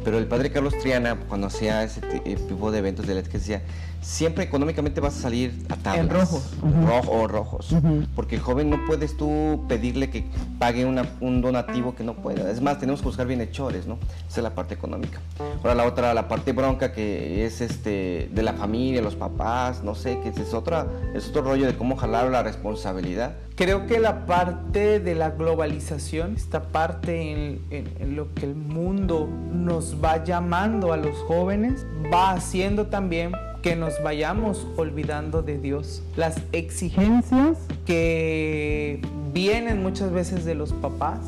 pero 0.06 0.18
el 0.18 0.28
padre 0.28 0.52
Carlos 0.52 0.78
Triana, 0.78 1.16
cuando 1.28 1.48
hacía 1.48 1.82
ese 1.82 2.00
tipo 2.00 2.70
de 2.70 2.78
eventos 2.78 3.08
de 3.08 3.14
la 3.16 3.24
que 3.24 3.38
decía, 3.38 3.62
siempre 4.00 4.44
económicamente 4.44 5.00
vas 5.00 5.18
a 5.18 5.22
salir 5.22 5.66
a 5.68 5.74
tablas. 5.74 6.04
En 6.04 6.10
rojos. 6.10 6.50
Uh 6.62 6.66
-huh. 6.68 6.86
Rojo 6.86 7.26
rojos. 7.26 7.72
Uh 7.72 7.76
-huh. 7.78 8.06
Porque 8.14 8.36
el 8.36 8.40
joven 8.40 8.70
no 8.70 8.86
puedes 8.86 9.16
tú 9.16 9.64
pedirle 9.66 10.08
que 10.08 10.24
pague 10.60 10.84
una, 10.84 11.08
un 11.20 11.42
donativo 11.42 11.96
que 11.96 12.04
no 12.04 12.14
pueda. 12.14 12.48
Es 12.52 12.60
más, 12.60 12.78
tenemos 12.78 13.00
que 13.00 13.06
buscar 13.08 13.26
bienhechores, 13.26 13.88
¿no? 13.88 13.98
Esa 14.28 14.38
es 14.38 14.44
la 14.44 14.54
parte 14.54 14.74
económica. 14.74 15.18
Ahora 15.58 15.74
la 15.74 15.84
otra, 15.84 16.14
la 16.14 16.28
parte 16.28 16.52
bronca 16.52 16.92
que 16.92 17.44
es 17.44 17.60
este 17.60 18.30
de 18.32 18.42
la 18.44 18.52
familia, 18.52 19.02
los 19.02 19.16
papás, 19.16 19.82
no 19.82 19.96
sé, 19.96 20.20
que 20.20 20.28
es 20.28 20.54
otra, 20.54 20.86
es 21.16 21.26
otro 21.30 21.42
rollo 21.42 21.66
de 21.66 21.76
cómo 21.76 21.96
jalar 21.96 22.30
la 22.30 22.44
responsabilidad. 22.44 23.34
Creo 23.56 23.86
que 23.86 23.98
la 23.98 24.26
parte 24.26 25.00
de 25.00 25.14
la 25.14 25.30
globalización, 25.30 26.34
esta 26.36 26.64
parte 26.64 27.32
en, 27.32 27.62
en, 27.70 27.88
en, 28.00 28.14
lo 28.14 28.34
que 28.34 28.44
el 28.44 28.54
mundo 28.54 29.26
nos 29.50 29.96
va 30.04 30.22
llamando 30.22 30.92
a 30.92 30.98
los 30.98 31.16
jóvenes, 31.20 31.86
va 32.12 32.32
haciendo 32.32 32.88
también 32.88 33.32
que 33.62 33.74
nos 33.74 33.94
vayamos 34.02 34.66
olvidando 34.76 35.40
de 35.40 35.56
Dios. 35.56 36.02
Las 36.16 36.36
exigencias 36.52 37.56
que 37.86 39.00
vienen 39.32 39.82
muchas 39.82 40.12
veces 40.12 40.44
de 40.44 40.54
los 40.54 40.74
papás, 40.74 41.20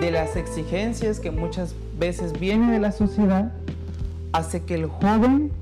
de 0.00 0.10
las 0.10 0.34
exigencias 0.34 1.20
que 1.20 1.30
muchas 1.30 1.76
veces 2.00 2.32
vienen 2.40 2.72
de 2.72 2.80
la 2.80 2.90
sociedad, 2.90 3.52
hace 4.32 4.64
que 4.64 4.74
el 4.74 4.86
joven 4.86 5.52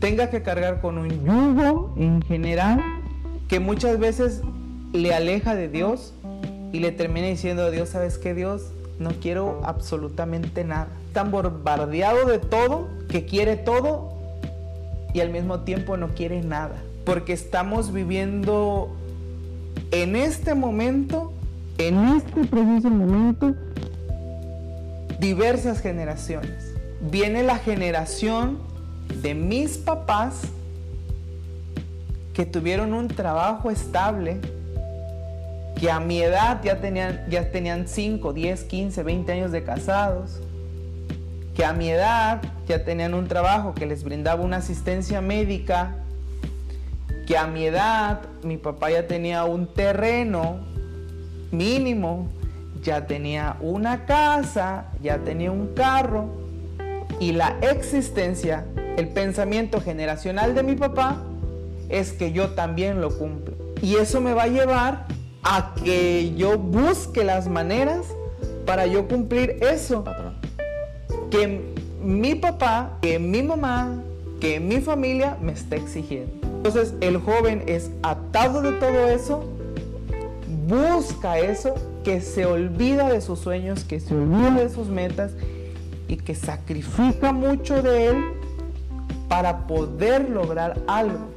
tenga 0.00 0.30
que 0.30 0.42
cargar 0.42 0.80
con 0.80 0.96
un 0.96 1.10
yugo 1.22 1.92
en 1.98 2.22
general 2.22 2.82
que 3.48 3.60
muchas 3.60 3.98
veces 3.98 4.42
le 4.96 5.14
aleja 5.14 5.54
de 5.54 5.68
Dios 5.68 6.12
y 6.72 6.80
le 6.80 6.92
termina 6.92 7.26
diciendo 7.26 7.62
a 7.62 7.70
Dios, 7.70 7.90
¿sabes 7.90 8.18
qué 8.18 8.34
Dios? 8.34 8.72
No 8.98 9.10
quiero 9.20 9.60
absolutamente 9.64 10.64
nada. 10.64 10.88
Tan 11.12 11.30
bombardeado 11.30 12.26
de 12.26 12.38
todo, 12.38 12.88
que 13.08 13.24
quiere 13.24 13.56
todo 13.56 14.16
y 15.12 15.20
al 15.20 15.30
mismo 15.30 15.60
tiempo 15.60 15.96
no 15.96 16.08
quiere 16.08 16.42
nada. 16.42 16.76
Porque 17.04 17.32
estamos 17.32 17.92
viviendo 17.92 18.94
en 19.90 20.16
este 20.16 20.54
momento, 20.54 21.32
en 21.78 22.16
este 22.16 22.44
preciso 22.44 22.90
momento, 22.90 23.54
diversas 25.20 25.80
generaciones. 25.80 26.74
Viene 27.00 27.42
la 27.42 27.58
generación 27.58 28.58
de 29.22 29.34
mis 29.34 29.78
papás 29.78 30.42
que 32.34 32.44
tuvieron 32.44 32.92
un 32.92 33.08
trabajo 33.08 33.70
estable, 33.70 34.40
que 35.78 35.90
a 35.90 36.00
mi 36.00 36.22
edad 36.22 36.62
ya 36.62 36.80
tenían, 36.80 37.26
ya 37.28 37.50
tenían 37.50 37.86
5, 37.86 38.32
10, 38.32 38.64
15, 38.64 39.02
20 39.02 39.32
años 39.32 39.52
de 39.52 39.62
casados, 39.62 40.40
que 41.54 41.64
a 41.64 41.72
mi 41.72 41.90
edad 41.90 42.42
ya 42.66 42.84
tenían 42.84 43.14
un 43.14 43.28
trabajo 43.28 43.74
que 43.74 43.86
les 43.86 44.02
brindaba 44.02 44.42
una 44.42 44.58
asistencia 44.58 45.20
médica, 45.20 45.96
que 47.26 47.36
a 47.36 47.46
mi 47.46 47.64
edad 47.64 48.20
mi 48.42 48.56
papá 48.56 48.90
ya 48.90 49.06
tenía 49.06 49.44
un 49.44 49.72
terreno 49.72 50.60
mínimo, 51.50 52.28
ya 52.82 53.06
tenía 53.06 53.56
una 53.60 54.06
casa, 54.06 54.86
ya 55.02 55.18
tenía 55.18 55.50
un 55.50 55.74
carro 55.74 56.28
y 57.20 57.32
la 57.32 57.56
existencia, 57.60 58.64
el 58.96 59.08
pensamiento 59.08 59.80
generacional 59.80 60.54
de 60.54 60.62
mi 60.62 60.74
papá 60.74 61.22
es 61.88 62.12
que 62.12 62.32
yo 62.32 62.50
también 62.50 63.00
lo 63.00 63.16
cumplo. 63.16 63.56
Y 63.82 63.96
eso 63.96 64.20
me 64.20 64.32
va 64.32 64.44
a 64.44 64.48
llevar 64.48 65.06
a 65.42 65.74
que 65.82 66.34
yo 66.36 66.58
busque 66.58 67.24
las 67.24 67.48
maneras 67.48 68.06
para 68.64 68.86
yo 68.86 69.06
cumplir 69.08 69.58
eso. 69.60 70.04
Que 71.30 71.74
mi 72.02 72.34
papá, 72.34 72.98
que 73.00 73.18
mi 73.18 73.42
mamá, 73.42 74.02
que 74.40 74.60
mi 74.60 74.80
familia 74.80 75.36
me 75.40 75.52
está 75.52 75.76
exigiendo. 75.76 76.32
Entonces 76.42 76.94
el 77.00 77.18
joven 77.18 77.62
es 77.66 77.90
atado 78.02 78.62
de 78.62 78.72
todo 78.72 79.08
eso, 79.08 79.44
busca 80.66 81.38
eso, 81.38 81.74
que 82.02 82.20
se 82.20 82.46
olvida 82.46 83.08
de 83.08 83.20
sus 83.20 83.38
sueños, 83.38 83.84
que 83.84 84.00
se 84.00 84.14
olvida 84.14 84.52
de 84.52 84.68
sus 84.68 84.88
metas 84.88 85.32
y 86.08 86.16
que 86.16 86.34
sacrifica 86.34 87.32
mucho 87.32 87.82
de 87.82 88.08
él 88.08 88.24
para 89.28 89.66
poder 89.66 90.30
lograr 90.30 90.80
algo. 90.86 91.35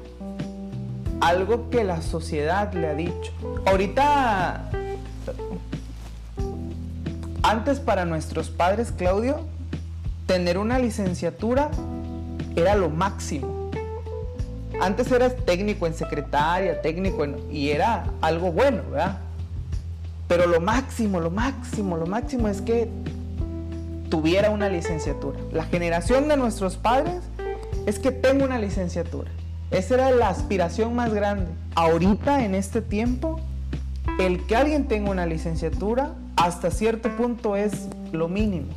Algo 1.22 1.70
que 1.70 1.84
la 1.84 2.02
sociedad 2.02 2.74
le 2.74 2.88
ha 2.88 2.94
dicho. 2.94 3.34
Ahorita, 3.66 4.70
antes 7.44 7.80
para 7.80 8.06
nuestros 8.06 8.50
padres, 8.50 8.92
Claudio, 8.92 9.42
tener 10.28 10.58
una 10.58 10.80
licenciatura 10.80 11.72
era 12.56 12.76
lo 12.76 12.90
máximo. 12.90 13.72
Antes 14.82 15.12
eras 15.12 15.36
técnico 15.46 15.88
en 15.88 15.94
secretaria, 15.94 16.82
técnico 16.82 17.26
en, 17.26 17.38
y 17.52 17.70
era 17.70 18.06
algo 18.22 18.52
bueno, 18.52 18.82
¿verdad? 18.90 19.20
Pero 20.28 20.48
lo 20.48 20.62
máximo, 20.62 21.20
lo 21.20 21.32
máximo, 21.32 21.98
lo 21.98 22.06
máximo 22.06 22.48
es 22.48 22.62
que 22.62 22.88
tuviera 24.10 24.52
una 24.52 24.70
licenciatura. 24.70 25.40
La 25.52 25.66
generación 25.66 26.28
de 26.28 26.38
nuestros 26.38 26.78
padres 26.78 27.24
es 27.86 28.00
que 28.00 28.12
tenga 28.12 28.46
una 28.46 28.60
licenciatura. 28.60 29.32
Esa 29.72 29.94
era 29.96 30.12
la 30.12 30.30
aspiración 30.30 30.96
más 30.96 31.14
grande. 31.14 31.52
Ahorita, 31.76 32.44
en 32.44 32.56
este 32.56 32.82
tiempo, 32.82 33.40
el 34.20 34.46
que 34.48 34.56
alguien 34.56 34.88
tenga 34.88 35.12
una 35.12 35.26
licenciatura 35.26 36.16
hasta 36.36 36.72
cierto 36.72 37.16
punto 37.16 37.56
es 37.56 37.88
lo 38.12 38.28
mínimo. 38.28 38.68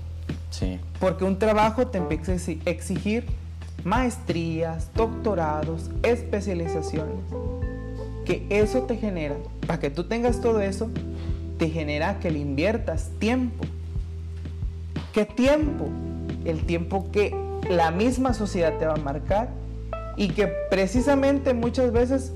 Sí. 0.51 0.79
Porque 1.01 1.25
un 1.25 1.39
trabajo 1.39 1.87
te 1.87 1.99
empieza 1.99 2.33
a 2.33 2.71
exigir 2.71 3.25
maestrías, 3.85 4.91
doctorados, 4.95 5.91
especializaciones. 6.03 7.17
Que 8.27 8.47
eso 8.51 8.83
te 8.83 8.97
genera, 8.97 9.37
para 9.67 9.81
que 9.81 9.91
tú 9.91 10.05
tengas 10.05 10.41
todo 10.41 10.61
eso, 10.61 10.91
te 11.59 11.71
genera 11.71 12.21
que 12.21 12.31
le 12.31 12.39
inviertas 12.39 13.11
tiempo. 13.19 13.65
¿Qué 15.13 15.25
tiempo? 15.25 15.89
El 16.45 16.65
tiempo 16.65 17.11
que 17.11 17.35
la 17.69 17.91
misma 17.91 18.35
sociedad 18.35 18.77
te 18.79 18.87
va 18.87 18.95
a 18.95 18.99
marcar 18.99 19.62
y 20.17 20.29
que 20.29 20.47
precisamente 20.71 21.55
muchas 21.55 21.93
veces 21.93 22.33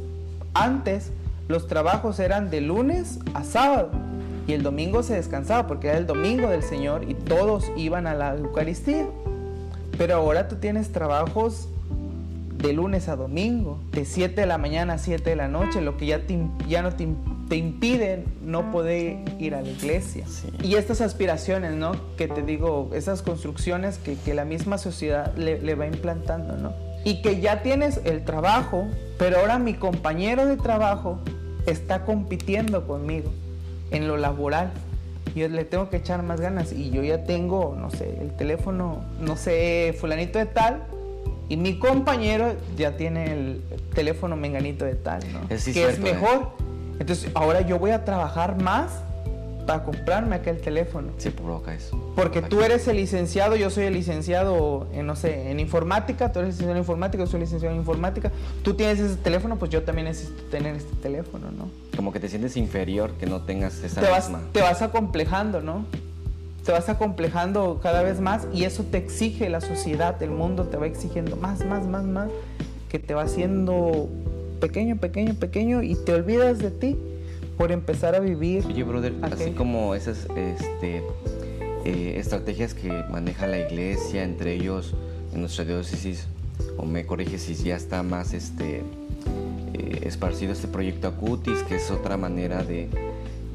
antes 0.55 1.11
los 1.49 1.67
trabajos 1.67 2.19
eran 2.19 2.51
de 2.51 2.61
lunes 2.61 3.19
a 3.35 3.45
sábado 3.45 3.91
y 4.47 4.53
el 4.53 4.63
domingo 4.63 5.03
se 5.03 5.15
descansaba 5.15 5.67
porque 5.67 5.89
era 5.89 5.99
el 5.99 6.07
domingo 6.07 6.49
del 6.49 6.63
Señor 6.63 7.05
y 7.09 7.15
todos 7.15 7.71
iban 7.77 8.07
a 8.07 8.15
la 8.15 8.35
Eucaristía. 8.37 9.07
Pero 9.99 10.15
ahora 10.15 10.47
tú 10.49 10.57
tienes 10.57 10.93
trabajos 10.93 11.69
de 12.59 12.73
lunes 12.73 13.09
a 13.09 13.17
domingo, 13.17 13.81
de 13.93 14.05
7 14.05 14.41
de 14.41 14.47
la 14.47 14.59
mañana 14.59 14.95
a 14.95 14.99
7 14.99 15.29
de 15.29 15.37
la 15.37 15.49
noche, 15.49 15.81
lo 15.81 15.97
que 15.97 16.07
ya, 16.07 16.27
te, 16.27 16.39
ya 16.69 16.83
no 16.83 16.95
te, 16.95 17.09
te, 17.49 17.57
impide 17.57 18.25
no 18.43 18.71
poder 18.71 19.19
ir 19.39 19.55
a 19.55 19.63
la 19.63 19.69
iglesia. 19.69 20.27
Sí. 20.27 20.49
Y 20.63 20.75
estas 20.75 21.01
aspiraciones, 21.01 21.75
¿no? 21.75 21.93
Que 22.17 22.29
te 22.29 22.43
digo, 22.43 22.91
esas 22.95 23.23
construcciones 23.23 23.99
que, 23.99 24.17
que 24.17 24.35
la 24.35 24.45
misma 24.45 24.79
sociedad 24.79 25.35
le, 25.37 25.61
le, 25.61 25.75
va 25.75 25.87
implantando, 25.87 26.57
¿no? 26.57 26.73
Y 27.07 27.23
que 27.23 27.41
ya 27.41 27.63
tienes 27.63 28.01
el 28.05 28.25
trabajo, 28.25 28.89
pero 29.17 29.39
ahora 29.39 29.61
mi 29.61 29.75
compañero 29.75 30.45
de 30.45 30.57
trabajo 30.57 31.21
está 31.65 32.05
compitiendo 32.05 32.85
conmigo 32.89 33.31
en 33.93 34.09
lo 34.09 34.17
laboral. 34.17 34.73
Yo 35.37 35.49
le 35.49 35.65
tengo 35.65 35.89
que 35.89 35.99
echar 35.99 36.25
más 36.25 36.41
ganas 36.41 36.73
y 36.73 36.91
yo 36.91 37.05
ya 37.05 37.23
tengo, 37.23 37.77
no 37.79 37.93
sé, 37.93 38.19
el 38.21 38.35
teléfono, 38.37 39.05
no 39.21 39.37
sé, 39.37 39.97
fulanito 40.01 40.41
de 40.41 40.47
tal, 40.47 40.83
y 41.49 41.57
mi 41.57 41.79
compañero 41.79 42.57
ya 42.77 42.97
tiene 42.97 43.33
el 43.33 43.63
teléfono 43.95 44.35
menganito 44.35 44.85
de 44.85 44.97
tal, 44.97 45.21
¿no? 45.33 45.43
Es 45.49 45.65
que 45.65 45.75
cierto, 45.75 45.93
es 45.93 45.99
mejor. 46.01 46.35
¿eh? 46.35 46.65
Entonces 46.99 47.31
ahora 47.35 47.61
yo 47.61 47.79
voy 47.79 47.93
a 47.93 48.05
trabajar 48.05 48.61
más 48.61 48.91
para 49.65 49.85
comprarme 49.85 50.35
aquel 50.35 50.61
teléfono. 50.61 51.13
Sí, 51.19 51.31
provoca 51.31 51.73
eso. 51.73 52.06
Porque 52.17 52.41
tú 52.41 52.63
eres 52.63 52.89
el 52.89 52.97
licenciado, 52.97 53.57
yo 53.57 53.69
soy 53.69 53.85
el 53.85 53.93
licenciado, 53.93 54.89
en, 54.95 55.07
no 55.07 55.17
sé, 55.17 55.51
en 55.51 55.61
informática, 55.61 56.33
tú 56.33 56.39
eres 56.39 56.55
licenciado 56.55 56.73
en 56.73 56.79
informática, 56.79 57.23
yo 57.23 57.31
soy 57.31 57.41
licenciado 57.41 57.75
en 57.75 57.81
informática. 57.81 58.33
Tú 58.63 58.73
tienes 58.73 58.99
ese 58.99 59.17
teléfono, 59.17 59.57
pues 59.59 59.71
yo 59.71 59.83
también 59.83 60.07
necesito 60.07 60.43
tener 60.45 60.75
este 60.77 60.97
teléfono, 60.97 61.51
¿no? 61.51 61.69
Como 61.95 62.13
que 62.13 62.19
te 62.19 62.31
sientes 62.31 62.57
inferior 62.57 63.13
que 63.21 63.27
no 63.27 63.43
tengas 63.43 63.85
esa 63.85 64.01
te 64.01 64.09
vas, 64.09 64.31
misma. 64.31 64.45
Te 64.53 64.63
vas 64.63 64.81
acomplejando, 64.81 65.61
¿no? 65.61 65.85
Te 66.65 66.73
vas 66.73 66.89
acomplejando 66.89 67.81
cada 67.83 68.03
vez 68.03 68.19
más 68.19 68.49
y 68.53 68.65
eso 68.65 68.83
te 68.85 68.97
exige 68.97 69.51
la 69.51 69.61
sociedad, 69.61 70.21
el 70.23 70.31
mundo 70.31 70.65
te 70.65 70.79
va 70.79 70.87
exigiendo 70.87 71.37
más, 71.37 71.67
más, 71.67 71.87
más, 71.87 72.05
más, 72.05 72.31
que 72.89 72.99
te 72.99 73.13
va 73.13 73.23
haciendo 73.23 74.09
pequeño, 74.61 74.97
pequeño, 74.97 75.35
pequeño 75.35 75.83
y 75.83 75.95
te 75.97 76.15
olvidas 76.15 76.59
de 76.61 76.71
ti 76.71 76.97
por 77.59 77.73
empezar 77.73 78.15
a 78.15 78.21
vivir. 78.21 78.65
Oye, 78.67 78.85
brother, 78.85 79.15
aquello. 79.23 79.45
así 79.45 79.51
como 79.53 79.95
esas 79.95 80.27
este, 80.37 81.03
eh, 81.87 82.19
estrategias 82.19 82.75
que 82.75 82.91
maneja 83.09 83.47
la 83.47 83.61
iglesia, 83.61 84.25
entre 84.25 84.55
ellos 84.55 84.93
en 85.33 85.41
nuestra 85.41 85.65
diócesis, 85.65 86.27
o 86.77 86.85
me 86.85 87.07
corrige 87.07 87.39
si 87.39 87.55
ya 87.55 87.77
está 87.77 88.03
más 88.03 88.33
este, 88.33 88.83
eh, 89.73 90.01
esparcido 90.03 90.53
este 90.53 90.67
proyecto 90.67 91.07
Acutis, 91.07 91.63
que 91.63 91.77
es 91.77 91.93
otra 91.93 92.17
manera 92.17 92.65
de, 92.65 92.89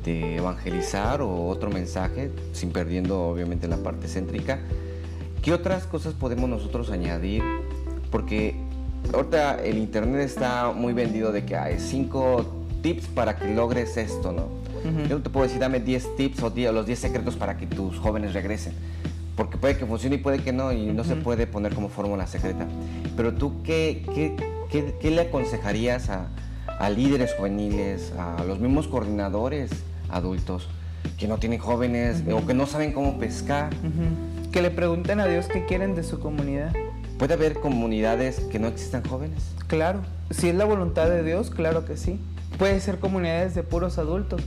de, 0.06 0.38
evangelizar 0.38 1.22
o 1.22 1.48
otro 1.48 1.70
mensaje, 1.70 2.32
sin 2.54 2.72
perdiendo 2.72 3.22
obviamente 3.22 3.68
la 3.68 3.76
parte 3.76 4.08
céntrica. 4.08 4.60
¿Qué 5.42 5.52
otras 5.52 5.86
cosas 5.86 6.14
podemos 6.14 6.50
nosotros 6.50 6.90
añadir? 6.90 7.44
Porque 8.12 8.56
ahorita 9.14 9.62
el 9.62 9.78
internet 9.78 10.22
está 10.22 10.72
muy 10.72 10.94
vendido 10.94 11.34
de 11.34 11.44
que 11.44 11.58
hay 11.58 11.82
cinco 11.82 12.46
tips 12.82 13.08
para 13.08 13.36
que 13.36 13.54
logres 13.54 13.98
esto, 13.98 14.32
¿no? 14.32 14.61
Uh 14.84 14.88
-huh. 14.88 15.08
Yo 15.08 15.18
no 15.18 15.24
te 15.24 15.30
puedo 15.30 15.46
decir, 15.46 15.60
dame 15.60 15.80
10 15.80 16.16
tips 16.16 16.44
o 16.44 16.50
10, 16.50 16.74
los 16.74 16.86
10 16.86 17.00
secretos 17.00 17.36
para 17.36 17.58
que 17.58 17.68
tus 17.68 17.98
jóvenes 17.98 18.34
regresen. 18.34 18.74
Porque 19.36 19.58
puede 19.58 19.78
que 19.78 19.86
funcione 19.86 20.16
y 20.16 20.20
puede 20.20 20.40
que 20.40 20.52
no, 20.52 20.72
y 20.72 20.76
uh 20.76 20.92
-huh. 20.92 20.94
no 20.94 21.04
se 21.04 21.16
puede 21.16 21.48
poner 21.48 21.74
como 21.74 21.90
fórmula 21.90 22.28
secreta. 22.28 22.68
Pero 23.16 23.34
tú, 23.34 23.62
¿qué, 23.64 24.06
qué, 24.14 24.36
qué, 24.70 24.96
qué 25.00 25.12
le 25.12 25.22
aconsejarías 25.22 26.10
a, 26.10 26.28
a, 26.80 26.90
líderes 26.90 27.34
juveniles, 27.36 28.14
a 28.18 28.44
los 28.44 28.60
mismos 28.60 28.88
coordinadores 28.88 29.72
adultos 30.10 30.68
que 31.18 31.28
no 31.28 31.38
tienen 31.38 31.60
jóvenes 31.60 32.22
uh 32.26 32.32
-huh. 32.32 32.44
o 32.44 32.48
que 32.48 32.54
no 32.54 32.66
saben 32.66 32.92
cómo 32.94 33.18
pescar? 33.18 33.70
Que 34.52 34.62
le 34.62 34.70
pregunten 34.70 35.20
a 35.20 35.28
Dios 35.28 35.48
qué 35.48 35.66
quieren 35.66 35.96
de 35.96 36.04
su 36.04 36.20
comunidad. 36.20 36.74
¿Puede 37.18 37.36
haber 37.36 37.54
comunidades 37.60 38.40
que 38.52 38.58
no 38.60 38.68
existan 38.68 39.04
jóvenes? 39.06 39.44
Claro, 39.68 40.02
si 40.32 40.50
es 40.50 40.56
la 40.56 40.66
voluntad 40.66 41.08
de 41.08 41.24
Dios, 41.24 41.52
claro 41.52 41.86
que 41.86 41.96
sí. 41.96 42.20
Puede 42.58 42.80
ser 42.80 43.00
comunidades 43.00 43.54
de 43.56 43.64
puros 43.64 43.98
adultos, 43.98 44.42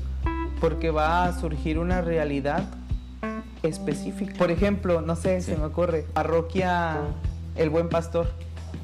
porque 0.60 0.90
va 0.90 1.24
a 1.24 1.38
surgir 1.38 1.78
una 1.78 2.00
realidad 2.00 2.64
específica. 3.62 4.34
Por 4.38 4.50
ejemplo, 4.50 5.00
no 5.00 5.16
sé, 5.16 5.40
sí. 5.40 5.52
se 5.52 5.56
me 5.56 5.66
ocurre, 5.66 6.06
parroquia 6.12 6.98
El 7.56 7.70
Buen 7.70 7.88
Pastor, 7.88 8.30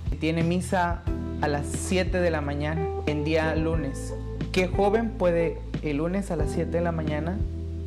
que 0.08 0.16
tiene 0.16 0.42
misa 0.42 1.02
a 1.40 1.48
las 1.48 1.66
7 1.66 2.20
de 2.20 2.30
la 2.30 2.40
mañana, 2.40 2.86
en 3.06 3.24
día 3.24 3.54
lunes. 3.56 4.14
¿Qué 4.52 4.68
joven 4.68 5.10
puede 5.10 5.58
el 5.82 5.98
lunes 5.98 6.30
a 6.30 6.36
las 6.36 6.50
7 6.50 6.70
de 6.70 6.80
la 6.80 6.92
mañana 6.92 7.38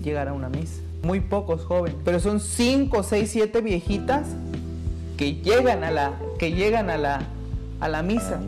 llegar 0.01 0.27
a 0.27 0.33
una 0.33 0.49
misa? 0.49 0.81
Muy 1.03 1.19
pocos 1.19 1.65
jóvenes, 1.65 1.97
pero 2.05 2.19
son 2.19 2.39
5, 2.39 3.03
6, 3.03 3.29
7 3.29 3.61
viejitas 3.61 4.27
que 5.17 5.35
llegan 5.35 5.83
a 5.83 5.91
la, 5.91 6.13
que 6.39 6.51
llegan 6.51 6.89
a 6.89 6.97
la, 6.97 7.21
a 7.79 7.89
la 7.89 8.01
misa. 8.01 8.39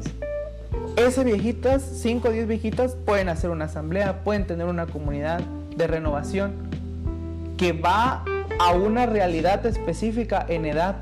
Esas 0.98 1.26
viejitas, 1.26 1.84
5 1.84 2.30
o 2.30 2.32
10 2.32 2.48
viejitas, 2.48 2.96
pueden 2.96 3.28
hacer 3.28 3.50
una 3.50 3.66
asamblea, 3.66 4.24
pueden 4.24 4.48
tener 4.48 4.66
una 4.66 4.86
comunidad 4.86 5.42
de 5.76 5.88
renovación 5.88 6.54
que 7.58 7.74
va 7.74 8.24
a 8.60 8.72
una 8.72 9.06
realidad 9.06 9.66
específica 9.66 10.46
en 10.48 10.66
edad 10.66 10.96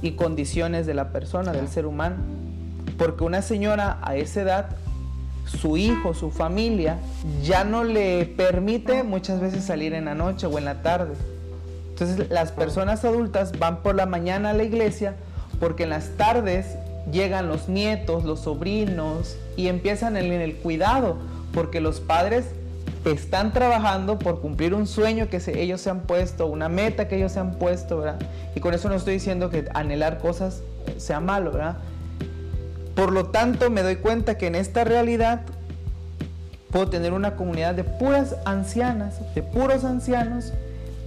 y 0.00 0.12
condiciones 0.12 0.86
de 0.86 0.94
la 0.94 1.10
persona, 1.10 1.52
del 1.52 1.66
ser 1.66 1.86
humano. 1.86 2.16
Porque 2.98 3.24
una 3.24 3.42
señora 3.42 3.98
a 4.02 4.14
esa 4.14 4.42
edad, 4.42 4.68
su 5.44 5.76
hijo, 5.76 6.14
su 6.14 6.30
familia, 6.30 6.98
ya 7.42 7.64
no 7.64 7.82
le 7.82 8.26
permite 8.26 9.02
muchas 9.02 9.40
veces 9.40 9.64
salir 9.64 9.92
en 9.92 10.04
la 10.04 10.14
noche 10.14 10.46
o 10.46 10.56
en 10.56 10.64
la 10.64 10.82
tarde. 10.82 11.14
Entonces 11.88 12.30
las 12.30 12.52
personas 12.52 13.04
adultas 13.04 13.58
van 13.58 13.82
por 13.82 13.96
la 13.96 14.06
mañana 14.06 14.50
a 14.50 14.52
la 14.52 14.62
iglesia 14.62 15.16
porque 15.58 15.82
en 15.82 15.90
las 15.90 16.10
tardes 16.16 16.76
llegan 17.10 17.48
los 17.48 17.68
nietos, 17.68 18.24
los 18.24 18.40
sobrinos 18.40 19.36
y 19.56 19.68
empiezan 19.68 20.16
en 20.16 20.32
el 20.32 20.56
cuidado, 20.56 21.16
porque 21.52 21.80
los 21.80 22.00
padres 22.00 22.46
están 23.04 23.52
trabajando 23.52 24.18
por 24.18 24.40
cumplir 24.40 24.74
un 24.74 24.86
sueño 24.86 25.28
que 25.28 25.40
ellos 25.54 25.80
se 25.80 25.90
han 25.90 26.00
puesto, 26.00 26.46
una 26.46 26.68
meta 26.68 27.08
que 27.08 27.16
ellos 27.16 27.32
se 27.32 27.40
han 27.40 27.54
puesto, 27.54 27.98
¿verdad? 27.98 28.18
Y 28.54 28.60
con 28.60 28.74
eso 28.74 28.88
no 28.88 28.94
estoy 28.94 29.14
diciendo 29.14 29.50
que 29.50 29.68
anhelar 29.74 30.18
cosas 30.18 30.62
sea 30.98 31.20
malo, 31.20 31.52
¿verdad? 31.52 31.78
Por 32.94 33.12
lo 33.12 33.26
tanto, 33.26 33.70
me 33.70 33.82
doy 33.82 33.96
cuenta 33.96 34.36
que 34.36 34.48
en 34.48 34.54
esta 34.54 34.84
realidad 34.84 35.42
puedo 36.70 36.88
tener 36.88 37.12
una 37.12 37.36
comunidad 37.36 37.74
de 37.74 37.84
puras 37.84 38.36
ancianas, 38.44 39.20
de 39.34 39.42
puros 39.42 39.84
ancianos, 39.84 40.52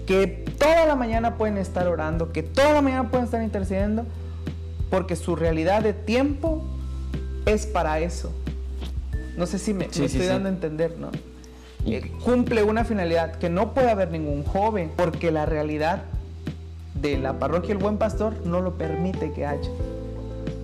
que 0.08 0.28
toda 0.58 0.86
la 0.86 0.96
mañana 0.96 1.38
pueden 1.38 1.58
estar 1.58 1.88
orando, 1.88 2.32
que 2.32 2.44
toda 2.44 2.74
la 2.74 2.82
mañana 2.82 3.10
pueden 3.10 3.26
estar 3.26 3.44
intercediendo, 3.44 4.06
porque 4.94 5.16
su 5.16 5.36
realidad 5.36 5.82
de 5.82 5.92
tiempo 5.94 6.62
es 7.48 7.66
para 7.66 8.00
eso. 8.00 8.32
No 9.36 9.48
sé 9.48 9.58
si 9.58 9.74
me, 9.74 9.86
Sí, 9.86 10.02
me 10.02 10.08
sí, 10.08 10.18
estoy 10.18 10.22
sí. 10.22 10.28
dando 10.28 10.50
a 10.50 10.52
entender, 10.52 11.00
¿no? 11.00 11.10
Eh, 11.88 12.12
cumple 12.24 12.62
una 12.62 12.86
finalidad 12.86 13.38
que 13.40 13.50
no 13.50 13.74
puede 13.74 13.90
haber 13.90 14.12
ningún 14.12 14.44
joven, 14.44 14.92
porque 14.96 15.32
la 15.32 15.48
realidad 15.48 16.04
de 16.94 17.18
la 17.18 17.40
parroquia 17.40 17.72
El 17.72 17.80
Buen 17.80 17.98
Pastor 17.98 18.36
no 18.46 18.62
lo 18.62 18.76
permite 18.76 19.32
que 19.32 19.48
haya. 19.48 19.68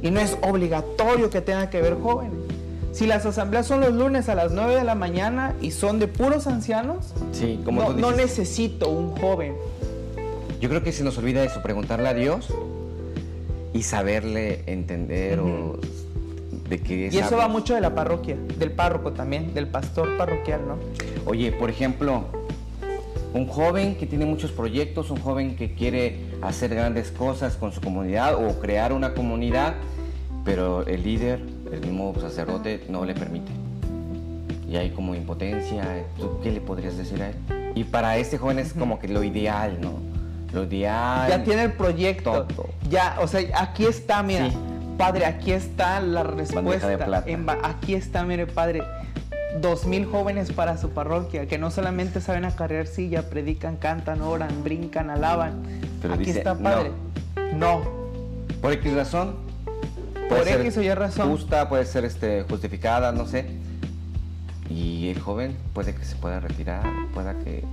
Y 0.04 0.12
no 0.12 0.20
es 0.20 0.38
obligatorio 0.44 1.32
que 1.32 1.42
tenga 1.42 1.72
que 1.72 1.80
haber 1.80 2.00
jóvenes. 2.00 2.38
Si 2.92 3.08
las 3.08 3.26
asambleas 3.26 3.66
son 3.66 3.82
los 3.82 3.94
lunes 3.94 4.30
a 4.30 4.36
las 4.36 4.52
9 4.52 4.76
de 4.76 4.84
la 4.84 4.94
mañana 4.94 5.56
y 5.60 5.72
son 5.72 5.98
de 5.98 6.08
puros 6.08 6.46
ancianos, 6.46 7.16
Sí, 7.32 7.60
como 7.66 7.82
no, 7.82 7.88
tú 7.88 7.94
no 8.00 8.12
necesito 8.12 8.90
un 8.90 9.18
joven. 9.18 9.56
Yo 10.62 10.70
creo 10.70 10.84
que 10.84 10.92
se 10.92 11.04
nos 11.04 11.18
olvida 11.18 11.44
eso, 11.44 11.64
preguntarle 11.64 12.10
a 12.10 12.14
Dios 12.14 12.48
y 13.74 13.84
saberle 13.84 14.64
entender 14.66 15.40
o 15.40 15.80
de 16.70 16.80
qué 16.80 17.10
Y 17.12 17.18
eso 17.18 17.38
va 17.38 17.48
mucho 17.48 17.76
de 17.76 17.82
la 17.82 17.94
parroquia, 17.96 18.38
del 18.58 18.72
párroco 18.72 19.12
también, 19.12 19.54
del 19.54 19.68
pastor 19.68 20.18
parroquial, 20.18 20.62
¿no? 20.68 20.78
Oye, 21.26 21.52
por 21.52 21.70
ejemplo, 21.70 22.26
un 23.34 23.48
joven 23.48 23.96
que 23.96 24.06
tiene 24.06 24.26
muchos 24.26 24.52
proyectos, 24.52 25.12
un 25.12 25.20
joven 25.20 25.56
que 25.56 25.74
quiere 25.74 26.20
hacer 26.42 26.74
grandes 26.74 27.12
cosas 27.12 27.58
con 27.58 27.72
su 27.72 27.82
comunidad 27.82 28.36
o 28.36 28.60
crear 28.60 28.94
una 28.94 29.14
comunidad, 29.14 29.76
pero 30.46 30.86
el 30.86 31.04
líder, 31.04 31.42
el 31.72 31.82
mismo 31.82 32.14
sacerdote, 32.20 32.84
no 32.90 33.06
le 33.06 33.14
permite. 33.14 33.52
Y 34.68 34.76
hay 34.78 34.92
como 34.92 35.16
impotencia. 35.16 36.06
¿Tú 36.18 36.40
qué 36.44 36.52
le 36.52 36.62
podrías 36.62 36.96
decir 36.98 37.22
a 37.22 37.30
él? 37.30 37.36
Y 37.76 37.84
para 37.84 38.18
este 38.18 38.38
joven 38.38 38.60
es 38.60 38.74
como 38.74 39.00
que 39.00 39.08
lo 39.08 39.24
ideal, 39.24 39.80
¿no? 39.82 40.19
Ideal. 40.54 41.30
Ya 41.30 41.44
tiene 41.44 41.64
el 41.64 41.74
proyecto. 41.74 42.44
Todo. 42.46 42.70
Ya, 42.90 43.18
o 43.22 43.28
sea, 43.28 43.42
aquí 43.60 43.86
está, 43.86 44.24
mira. 44.24 44.50
Sí. 44.50 44.58
Padre, 44.98 45.26
aquí 45.26 45.52
está 45.52 46.02
la 46.02 46.24
respuesta. 46.24 46.88
de 46.88 46.98
plata. 46.98 47.30
En 47.30 47.46
ba- 47.46 47.60
aquí 47.64 47.94
está, 47.96 48.24
mire, 48.24 48.48
padre. 48.48 48.84
Dos 49.62 49.86
mil 49.86 50.06
jóvenes 50.06 50.52
para 50.52 50.78
su 50.78 50.90
parroquia, 50.92 51.48
que 51.48 51.58
no 51.58 51.72
solamente 51.72 52.22
saben 52.22 52.46
acarrear 52.46 52.86
silla, 52.86 53.30
predican, 53.30 53.78
cantan, 53.78 54.22
oran, 54.22 54.64
brincan, 54.64 55.10
alaban. 55.10 55.64
Pero 56.02 56.14
aquí 56.16 56.26
dice, 56.26 56.40
está, 56.40 56.56
padre. 56.58 56.92
No. 57.54 57.82
Por 58.62 58.74
X 58.74 58.94
razón. 58.94 59.36
Por 60.28 60.48
X 60.48 60.78
o 60.78 60.82
Y 60.84 60.94
razón. 60.94 61.30
Justa, 61.30 61.68
puede 61.70 61.86
ser 61.86 62.06
este, 62.06 62.44
justificada, 62.44 63.12
no 63.12 63.26
sé. 63.26 63.46
Y 64.70 65.10
el 65.10 65.20
joven 65.20 65.56
puede 65.74 65.96
que 65.96 66.04
se 66.06 66.16
pueda 66.16 66.40
retirar, 66.40 66.84
pueda 67.14 67.34
que 67.40 67.64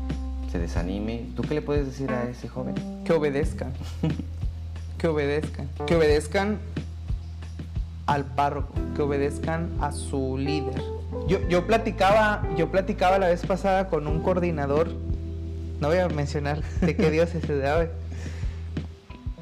se 0.51 0.59
desanime. 0.59 1.27
¿Tú 1.35 1.43
qué 1.43 1.55
le 1.55 1.63
puedes 1.63 1.87
decir 1.87 2.11
a 2.11 2.25
ese 2.29 2.49
joven? 2.49 2.75
Que 3.05 3.13
obedezcan. 3.13 3.73
que 4.99 5.09
obedezcan. 5.09 5.69
Que 5.87 5.97
obedezcan 5.97 6.59
al 8.07 8.25
párroco, 8.25 8.73
que 8.95 9.03
obedezcan 9.03 9.71
a 9.81 9.93
su 9.93 10.39
líder. 10.39 10.81
Yo, 11.29 11.47
yo, 11.49 11.67
platicaba, 11.67 12.43
yo 12.57 12.71
platicaba 12.71 13.19
la 13.19 13.29
vez 13.29 13.45
pasada 13.45 13.89
con 13.89 14.07
un 14.07 14.21
coordinador, 14.21 14.93
no 15.81 15.89
voy 15.89 15.99
a 15.99 16.09
mencionar 16.09 16.63
de 16.81 16.97
qué 16.97 17.11
Dios 17.11 17.31
se 17.31 17.41
debe, 17.41 17.91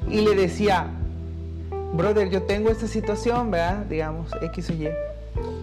y 0.09 0.21
le 0.21 0.35
decía, 0.35 0.87
brother, 1.93 2.29
yo 2.29 2.43
tengo 2.43 2.69
esta 2.69 2.87
situación, 2.87 3.51
¿verdad? 3.51 3.85
Digamos, 3.85 4.31
X 4.41 4.69
o 4.69 4.73
Y. 4.73 4.89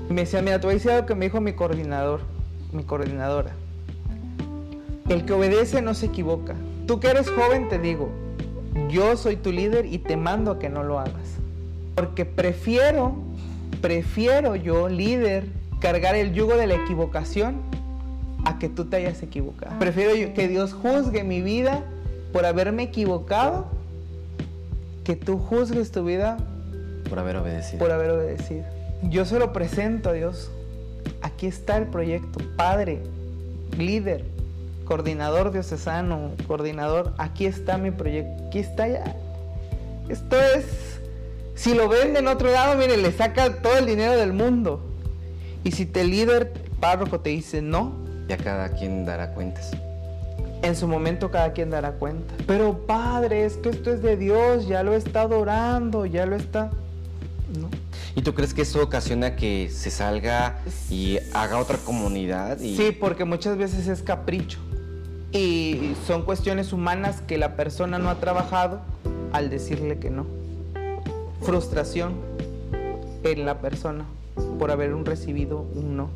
Me 0.09 0.23
decía, 0.23 0.43
mira, 0.43 0.61
te 0.61 0.67
voy 0.67 0.75
a 0.75 0.77
decir 0.77 0.91
algo 0.91 1.07
que 1.07 1.15
me 1.15 1.27
dijo 1.27 1.41
mi 1.41 1.53
coordinador, 1.53 2.21
mi 2.73 2.85
coordinadora. 2.85 3.53
El 5.09 5.25
que 5.25 5.33
obedece 5.33 5.83
no 5.83 5.95
se 5.95 6.07
equivoca. 6.07 6.55
Tú 6.87 7.01
que 7.01 7.09
eres 7.09 7.31
joven, 7.31 7.69
te 7.69 7.79
digo, 7.79 8.11
yo 8.89 9.17
soy 9.17 9.37
tu 9.37 9.53
líder 9.53 9.87
y 9.87 9.99
te 9.99 10.17
mando 10.17 10.53
a 10.53 10.59
que 10.59 10.69
no 10.69 10.83
lo 10.83 10.99
hagas. 10.99 11.39
Porque 11.95 12.25
prefiero, 12.25 13.15
prefiero 13.81 14.57
yo, 14.57 14.89
líder, 14.89 15.45
cargar 15.81 16.15
el 16.15 16.33
yugo 16.33 16.57
de 16.57 16.67
la 16.67 16.75
equivocación 16.75 17.57
a 18.45 18.59
que 18.59 18.69
tú 18.69 18.87
te 18.87 18.97
hayas 18.97 19.23
equivocado. 19.23 19.79
Prefiero 19.79 20.15
yo, 20.15 20.35
que 20.35 20.49
Dios 20.49 20.73
juzgue 20.73 21.25
mi 21.25 21.43
vida 21.43 21.85
por 22.33 22.47
haberme 22.47 22.85
equivocado 22.85 23.67
que 25.05 25.17
tú 25.17 25.39
juzgues 25.39 25.91
tu 25.91 26.05
vida 26.05 26.39
por 27.09 27.19
haber 27.19 27.37
obedecido. 27.37 27.79
Por 27.79 27.91
haber 27.91 28.11
obedecido. 28.11 28.65
Yo 29.03 29.25
se 29.25 29.39
lo 29.39 29.53
presento 29.53 30.11
a 30.11 30.13
Dios. 30.13 30.51
Aquí 31.21 31.47
está 31.47 31.77
el 31.77 31.87
proyecto. 31.87 32.39
Padre, 32.57 33.03
líder, 33.77 34.25
coordinador 34.85 35.53
diocesano, 35.53 36.33
coordinador, 36.47 37.15
aquí 37.19 37.47
está 37.47 37.79
mi 37.79 37.91
proyecto. 37.91 38.47
Aquí 38.47 38.59
está 38.59 38.89
ya. 38.89 39.17
Esto 40.09 40.41
es, 40.41 40.65
si 41.55 41.75
lo 41.75 41.89
vende 41.89 42.21
en 42.21 42.29
otro 42.29 42.51
lado, 42.51 42.77
mire, 42.77 42.97
le 42.97 43.13
saca 43.13 43.63
todo 43.63 43.79
el 43.79 43.87
dinero 43.87 44.17
del 44.17 44.33
mundo. 44.33 44.81
Y 45.65 45.73
si 45.73 45.87
te 45.87 46.05
líder 46.05 46.53
párroco 46.81 47.21
te 47.21 47.31
dice 47.31 47.63
no, 47.63 47.93
ya 48.29 48.37
cada 48.37 48.71
quien 48.71 49.05
dará 49.05 49.33
cuentas 49.35 49.71
en 50.63 50.77
su 50.77 50.87
momento 50.87 51.31
cada 51.31 51.53
quien 51.53 51.71
dará 51.71 51.93
cuenta. 51.93 52.35
Pero 52.47 52.87
padre, 52.87 53.45
es 53.45 53.57
que 53.57 53.69
esto 53.71 53.93
es 53.93 54.03
de 54.03 54.17
Dios, 54.17 54.67
ya 54.69 54.83
lo 54.83 54.95
está 54.95 55.23
adorando, 55.23 56.07
ya 56.07 56.25
lo 56.25 56.37
está... 56.37 56.71
¿No? 57.61 57.69
¿Y 58.15 58.23
tú 58.23 58.35
crees 58.35 58.55
que 58.55 58.63
eso 58.63 58.83
ocasiona 58.83 59.37
que 59.37 59.69
se 59.71 59.91
salga 59.91 60.61
y 60.89 61.19
haga 61.35 61.59
otra 61.59 61.77
comunidad? 61.79 62.59
Sí, 62.59 62.97
porque 62.99 63.25
muchas 63.25 63.59
veces 63.59 63.89
es 63.89 64.03
capricho. 64.03 64.59
Y 65.33 65.95
son 66.07 66.23
cuestiones 66.23 66.73
humanas 66.73 67.23
que 67.23 67.39
la 67.39 67.57
persona 67.57 67.99
no 67.99 68.11
ha 68.11 68.17
trabajado 68.17 68.81
al 69.33 69.49
decirle 69.49 69.99
que 69.99 70.11
no. 70.11 70.27
Frustración 71.41 72.15
en 73.25 73.47
la 73.47 73.61
persona 73.61 74.05
por 74.59 74.71
haber 74.71 74.95
recibido 75.05 75.67
un 75.75 75.97
no. 75.97 76.11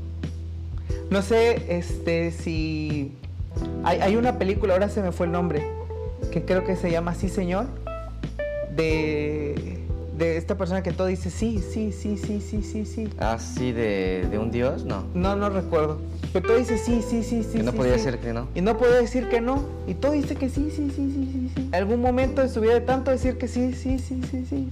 No 1.10 1.22
sé 1.22 1.78
este, 1.78 2.30
si 2.30 3.12
hay, 3.84 4.16
una 4.16 4.38
película, 4.38 4.74
ahora 4.74 4.88
se 4.88 5.02
me 5.02 5.12
fue 5.12 5.26
el 5.26 5.32
nombre, 5.32 5.66
que 6.32 6.44
creo 6.44 6.64
que 6.64 6.76
se 6.76 6.90
llama 6.90 7.14
Sí 7.14 7.28
Señor, 7.28 7.66
de, 8.74 9.85
esta 10.18 10.56
persona 10.56 10.82
que 10.82 10.92
todo 10.92 11.06
dice 11.06 11.30
sí, 11.30 11.58
sí, 11.58 11.92
sí, 11.92 12.16
sí, 12.16 12.40
sí, 12.40 12.62
sí, 12.62 12.86
sí. 12.86 13.08
Ah, 13.18 13.38
sí, 13.38 13.72
de, 13.72 14.38
un 14.40 14.50
dios, 14.50 14.84
no. 14.84 15.04
No, 15.14 15.36
no 15.36 15.50
recuerdo. 15.50 15.98
Pero 16.32 16.46
todo 16.46 16.58
dice 16.58 16.78
sí, 16.78 17.02
sí, 17.06 17.22
sí, 17.22 17.42
sí. 17.42 17.58
Y 17.58 17.62
no 17.62 17.72
podía 17.72 17.92
decir 17.92 18.18
que 18.18 18.32
no. 18.32 18.48
Y 18.54 18.60
no 18.60 18.76
podía 18.76 18.96
decir 18.96 19.28
que 19.28 19.40
no. 19.40 19.62
Y 19.86 19.94
todo 19.94 20.12
dice 20.12 20.36
que 20.36 20.48
sí, 20.48 20.70
sí, 20.70 20.90
sí, 20.94 21.10
sí, 21.10 21.30
sí, 21.32 21.52
sí. 21.54 21.68
Algún 21.72 22.00
momento 22.00 22.42
de 22.42 22.48
su 22.48 22.60
vida 22.60 22.74
de 22.74 22.80
tanto 22.80 23.10
decir 23.10 23.38
que 23.38 23.48
sí, 23.48 23.72
sí, 23.72 23.98
sí, 23.98 24.20
sí, 24.30 24.46
sí. 24.48 24.68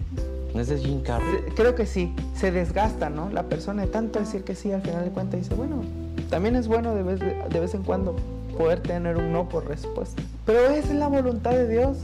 ¿No 0.55 0.61
es 0.61 0.69
de 0.69 0.79
Jim 0.79 1.03
Carrey? 1.03 1.43
Creo 1.57 1.75
que 1.75 1.87
sí. 1.87 2.15
Se 2.37 2.51
desgasta, 2.51 3.11
¿no? 3.11 3.29
La 3.31 3.45
persona 3.45 3.83
de 3.83 3.89
tanto 3.89 4.21
decir 4.21 4.45
que 4.45 4.55
sí, 4.55 4.73
al 4.73 4.83
final 4.83 5.05
de 5.05 5.11
cuentas 5.11 5.41
dice, 5.41 5.55
bueno, 5.55 5.83
también 6.31 6.57
es 6.57 6.69
bueno 6.69 6.95
de 6.95 7.03
vez, 7.03 7.21
de 7.21 7.61
vez 7.61 7.75
en 7.75 7.83
cuando 7.83 8.17
poder 8.57 8.81
tener 8.81 9.17
un 9.17 9.33
no 9.33 9.49
por 9.49 9.67
respuesta. 9.67 10.23
Pero 10.47 10.71
esa 10.71 10.89
es 10.89 10.95
la 10.95 11.09
voluntad 11.09 11.51
de 11.51 11.69
Dios, 11.69 11.99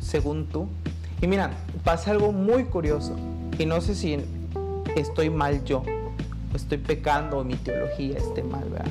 según 0.00 0.46
tú. 0.46 0.66
Y 1.22 1.28
mira, 1.28 1.52
pasa 1.84 2.10
algo 2.10 2.32
muy 2.32 2.64
curioso. 2.64 3.16
Y 3.56 3.64
no 3.64 3.80
sé 3.80 3.94
si 3.94 4.18
estoy 4.96 5.30
mal 5.30 5.64
yo, 5.64 5.84
o 6.52 6.56
estoy 6.56 6.78
pecando, 6.78 7.38
o 7.38 7.44
mi 7.44 7.54
teología 7.54 8.18
esté 8.18 8.42
mal, 8.42 8.68
¿verdad? 8.68 8.90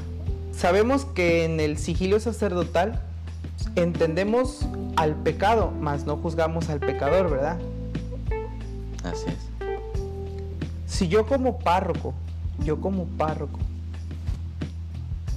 Sabemos 0.54 1.04
que 1.04 1.44
en 1.44 1.60
el 1.60 1.78
sigilio 1.78 2.22
sacerdotal 2.22 3.02
entendemos 3.76 4.66
al 4.96 5.16
pecado, 5.16 5.74
mas 5.82 6.06
no 6.06 6.16
juzgamos 6.16 6.70
al 6.70 6.80
pecador, 6.80 7.30
¿verdad? 7.30 7.60
Así 9.04 9.26
es. 9.28 9.52
Si 10.86 11.10
yo 11.10 11.26
como 11.26 11.60
párroco, 11.60 12.14
yo 12.64 12.80
como 12.80 13.06
párroco, 13.06 13.60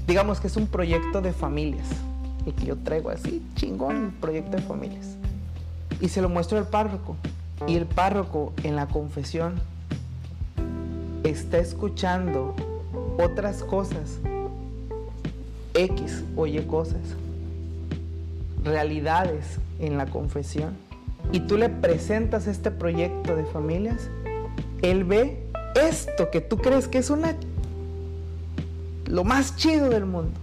digamos 0.07 0.39
que 0.41 0.47
es 0.47 0.57
un 0.57 0.69
proyecto 0.69 1.21
de 1.21 1.33
familias, 1.33 1.89
y 2.47 2.53
que 2.53 2.67
yo 2.67 2.77
traigo 2.77 3.11
así, 3.11 3.43
chingón, 3.57 3.97
un 3.97 4.13
proyecto 4.13 4.59
de 4.59 4.63
familias. 4.63 5.14
Y 6.01 6.09
se 6.09 6.21
lo 6.23 6.29
muestro 6.29 6.59
al 6.59 6.69
párroco. 6.69 7.17
Y 7.67 7.77
el 7.77 7.87
párroco 7.87 8.53
en 8.63 8.77
la 8.77 8.87
confesión 8.87 9.55
está 11.23 11.59
escuchando 11.59 12.55
otras 13.19 13.63
cosas, 13.63 14.19
X 15.75 16.25
o 16.37 16.47
Y 16.47 16.61
cosas, 16.67 17.01
realidades 18.65 19.59
en 19.79 19.97
la 19.97 20.07
confesión. 20.07 20.77
Y 21.33 21.41
tú 21.41 21.57
le 21.57 21.69
presentas 21.69 22.47
este 22.47 22.71
proyecto 22.71 23.35
de 23.35 23.45
familias, 23.45 24.11
él 24.83 25.05
ve 25.05 25.43
esto 25.75 26.31
que 26.31 26.41
tú 26.41 26.59
crees 26.59 26.87
que 26.87 26.99
es 26.99 27.11
una 27.11 27.35
lo 29.07 29.25
más 29.25 29.57
chido 29.57 29.89
del 29.89 30.07
mundo, 30.07 30.39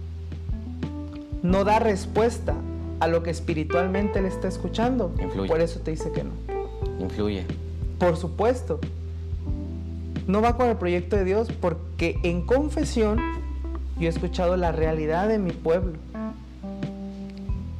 no 1.42 1.64
da 1.64 1.78
respuesta 1.78 2.54
a 3.02 3.08
lo 3.08 3.24
que 3.24 3.30
espiritualmente 3.30 4.22
le 4.22 4.28
está 4.28 4.46
escuchando. 4.46 5.12
Influye. 5.20 5.48
Por 5.48 5.60
eso 5.60 5.80
te 5.80 5.90
dice 5.90 6.12
que 6.12 6.22
no. 6.22 6.30
Influye. 7.00 7.44
Por 7.98 8.16
supuesto. 8.16 8.78
No 10.28 10.40
va 10.40 10.56
con 10.56 10.68
el 10.68 10.76
proyecto 10.76 11.16
de 11.16 11.24
Dios 11.24 11.48
porque 11.60 12.20
en 12.22 12.46
confesión 12.46 13.18
yo 13.98 14.06
he 14.06 14.08
escuchado 14.08 14.56
la 14.56 14.70
realidad 14.70 15.26
de 15.26 15.40
mi 15.40 15.50
pueblo. 15.50 15.94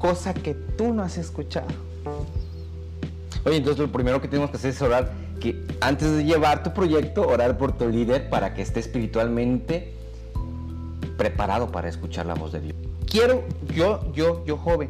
Cosa 0.01 0.35
que 0.35 0.55
tú 0.55 0.93
no 0.93 1.05
has 1.05 1.17
escuchado. 1.19 1.69
Oye, 3.45 3.59
entonces 3.59 3.79
lo 3.79 3.93
primero 3.93 4.21
que 4.21 4.27
tenemos 4.27 4.51
que 4.51 4.57
hacer 4.57 4.71
es 4.71 4.83
orar, 4.83 5.13
que 5.41 5.65
antes 5.81 6.17
de 6.17 6.25
llevar 6.25 6.65
tu 6.65 6.73
proyecto, 6.73 7.29
orar 7.29 7.59
por 7.59 7.79
tu 7.79 7.89
líder 7.89 8.29
para 8.29 8.55
que 8.55 8.63
esté 8.63 8.81
espiritualmente 8.81 9.95
preparado 11.17 11.71
para 11.71 11.89
escuchar 11.89 12.27
la 12.27 12.35
voz 12.35 12.51
de 12.51 12.61
Dios. 12.61 12.75
Quiero, 13.13 13.45
yo, 13.75 14.11
yo, 14.15 14.43
yo 14.47 14.57
joven, 14.57 14.89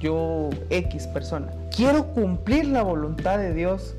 yo 0.00 0.50
X 0.70 1.06
persona, 1.08 1.52
quiero 1.74 2.06
cumplir 2.08 2.66
la 2.66 2.82
voluntad 2.82 3.38
de 3.38 3.54
Dios 3.54 3.94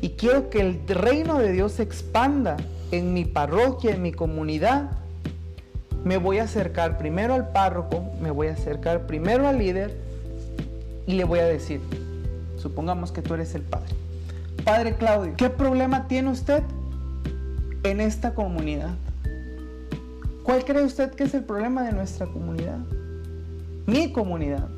y 0.00 0.10
quiero 0.10 0.50
que 0.50 0.60
el 0.60 0.80
reino 0.86 1.38
de 1.38 1.52
Dios 1.52 1.72
se 1.72 1.82
expanda 1.82 2.56
en 2.90 3.12
mi 3.12 3.24
parroquia, 3.24 3.94
en 3.94 4.02
mi 4.02 4.12
comunidad. 4.12 4.90
Me 6.04 6.16
voy 6.16 6.38
a 6.38 6.44
acercar 6.44 6.98
primero 6.98 7.34
al 7.34 7.48
párroco, 7.48 8.04
me 8.20 8.30
voy 8.30 8.48
a 8.48 8.52
acercar 8.52 9.06
primero 9.06 9.48
al 9.48 9.58
líder 9.58 9.96
y 11.06 11.14
le 11.14 11.24
voy 11.24 11.40
a 11.40 11.46
decir, 11.46 11.80
supongamos 12.56 13.12
que 13.12 13.22
tú 13.22 13.34
eres 13.34 13.54
el 13.54 13.62
padre. 13.62 13.94
Padre 14.64 14.94
Claudio, 14.94 15.34
¿qué 15.36 15.50
problema 15.50 16.06
tiene 16.06 16.30
usted 16.30 16.62
en 17.82 18.00
esta 18.00 18.34
comunidad? 18.34 18.94
¿Cuál 20.42 20.64
cree 20.64 20.84
usted 20.84 21.10
que 21.10 21.24
es 21.24 21.34
el 21.34 21.44
problema 21.44 21.82
de 21.82 21.92
nuestra 21.92 22.26
comunidad? 22.26 22.78
Mi 23.88 24.12
comunidad. 24.12 24.68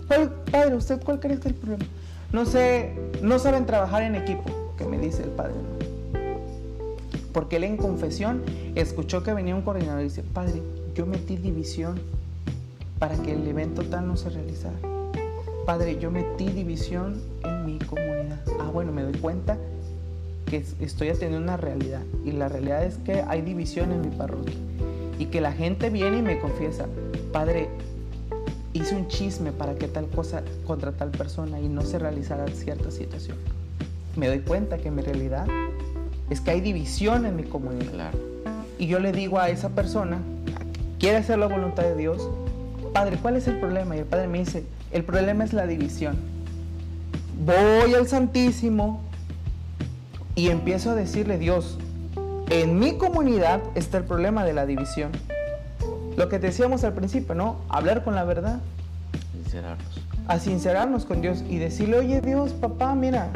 padre, 0.52 0.76
¿usted 0.76 1.02
cuál 1.02 1.18
cree 1.18 1.34
que 1.34 1.40
es 1.40 1.46
el 1.46 1.54
problema? 1.54 1.84
No 2.32 2.46
sé, 2.46 2.94
no 3.20 3.40
saben 3.40 3.66
trabajar 3.66 4.04
en 4.04 4.14
equipo, 4.14 4.44
que 4.78 4.84
me 4.84 4.98
dice 4.98 5.24
el 5.24 5.30
padre. 5.30 5.56
Porque 7.32 7.56
él 7.56 7.64
en 7.64 7.76
confesión 7.76 8.40
escuchó 8.76 9.24
que 9.24 9.34
venía 9.34 9.56
un 9.56 9.62
coordinador 9.62 10.02
y 10.02 10.04
dice, 10.04 10.22
padre, 10.22 10.62
yo 10.94 11.06
metí 11.06 11.36
división 11.36 12.00
para 13.00 13.16
que 13.16 13.32
el 13.32 13.44
evento 13.48 13.82
tal 13.82 14.06
no 14.06 14.16
se 14.16 14.30
realizara. 14.30 14.78
Padre, 15.66 15.98
yo 15.98 16.12
metí 16.12 16.48
división 16.48 17.20
en 17.42 17.66
mi 17.66 17.78
comunidad. 17.80 18.38
Ah, 18.60 18.70
bueno, 18.72 18.92
me 18.92 19.02
doy 19.02 19.14
cuenta 19.14 19.58
que 20.46 20.64
estoy 20.78 21.08
atendiendo 21.08 21.38
una 21.38 21.56
realidad. 21.56 22.02
Y 22.24 22.30
la 22.30 22.48
realidad 22.48 22.84
es 22.84 22.98
que 22.98 23.24
hay 23.26 23.42
división 23.42 23.90
en 23.90 24.02
mi 24.02 24.16
parroquia 24.16 24.54
y 25.18 25.26
que 25.26 25.40
la 25.40 25.50
gente 25.50 25.90
viene 25.90 26.18
y 26.18 26.22
me 26.22 26.38
confiesa, 26.38 26.86
padre, 27.32 27.68
hice 28.72 28.94
un 28.94 29.08
chisme 29.08 29.52
para 29.52 29.74
que 29.74 29.88
tal 29.88 30.06
cosa 30.08 30.42
contra 30.66 30.92
tal 30.92 31.10
persona 31.10 31.60
y 31.60 31.68
no 31.68 31.82
se 31.82 31.98
realizara 31.98 32.46
cierta 32.48 32.90
situación. 32.90 33.36
Me 34.16 34.28
doy 34.28 34.40
cuenta 34.40 34.78
que 34.78 34.90
mi 34.90 35.02
realidad 35.02 35.46
es 36.30 36.40
que 36.40 36.52
hay 36.52 36.60
división 36.60 37.26
en 37.26 37.36
mi 37.36 37.42
comunidad. 37.44 38.12
Y 38.78 38.86
yo 38.86 38.98
le 38.98 39.12
digo 39.12 39.38
a 39.38 39.50
esa 39.50 39.70
persona, 39.70 40.18
quiere 40.98 41.18
hacer 41.18 41.38
la 41.38 41.46
voluntad 41.46 41.82
de 41.82 41.96
Dios, 41.96 42.28
Padre, 42.92 43.18
¿cuál 43.20 43.36
es 43.36 43.46
el 43.46 43.58
problema? 43.58 43.96
Y 43.96 44.00
el 44.00 44.04
Padre 44.04 44.28
me 44.28 44.38
dice, 44.38 44.64
el 44.90 45.04
problema 45.04 45.44
es 45.44 45.52
la 45.52 45.66
división. 45.66 46.16
Voy 47.44 47.94
al 47.94 48.06
Santísimo 48.06 49.00
Y 50.34 50.48
empiezo 50.48 50.90
a 50.90 50.94
decirle, 50.94 51.38
Dios, 51.38 51.78
en 52.50 52.78
mi 52.78 52.96
comunidad 52.96 53.60
está 53.74 53.98
el 53.98 54.04
problema 54.04 54.44
de 54.44 54.54
la 54.54 54.64
división. 54.64 55.10
Lo 56.20 56.28
que 56.28 56.38
decíamos 56.38 56.84
al 56.84 56.92
principio, 56.92 57.34
¿no? 57.34 57.56
Hablar 57.70 58.04
con 58.04 58.14
la 58.14 58.24
verdad. 58.24 58.60
Sincerarnos. 59.32 60.02
A 60.28 60.38
sincerarnos 60.38 61.06
con 61.06 61.22
Dios 61.22 61.42
y 61.48 61.56
decirle, 61.56 61.96
oye 61.96 62.20
Dios, 62.20 62.52
papá, 62.52 62.94
mira, 62.94 63.32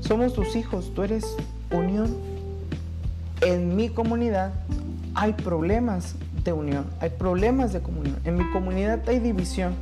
somos 0.00 0.32
tus 0.32 0.56
hijos, 0.56 0.92
tú 0.92 1.04
eres 1.04 1.36
unión. 1.70 2.16
En 3.42 3.76
mi 3.76 3.90
comunidad 3.90 4.54
hay 5.14 5.34
problemas 5.34 6.16
de 6.42 6.52
unión, 6.52 6.84
hay 7.00 7.10
problemas 7.10 7.72
de 7.72 7.80
comunión. 7.80 8.16
En 8.24 8.38
mi 8.38 8.50
comunidad 8.50 9.08
hay 9.08 9.20
división. 9.20 9.74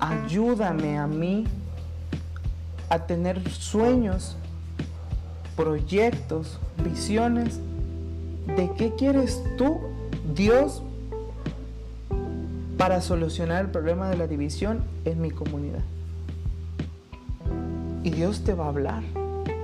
Ayúdame 0.00 0.98
a 0.98 1.06
mí 1.06 1.46
a 2.90 2.98
tener 3.06 3.48
sueños, 3.48 4.36
proyectos, 5.56 6.58
visiones 6.84 7.58
de 8.54 8.70
qué 8.76 8.92
quieres 8.94 9.42
tú, 9.56 9.91
Dios, 10.34 10.82
para 12.78 13.00
solucionar 13.00 13.64
el 13.64 13.70
problema 13.70 14.08
de 14.08 14.16
la 14.16 14.26
división 14.26 14.84
en 15.04 15.20
mi 15.20 15.30
comunidad. 15.30 15.82
Y 18.02 18.10
Dios 18.10 18.42
te 18.44 18.54
va 18.54 18.66
a 18.66 18.68
hablar. 18.68 19.02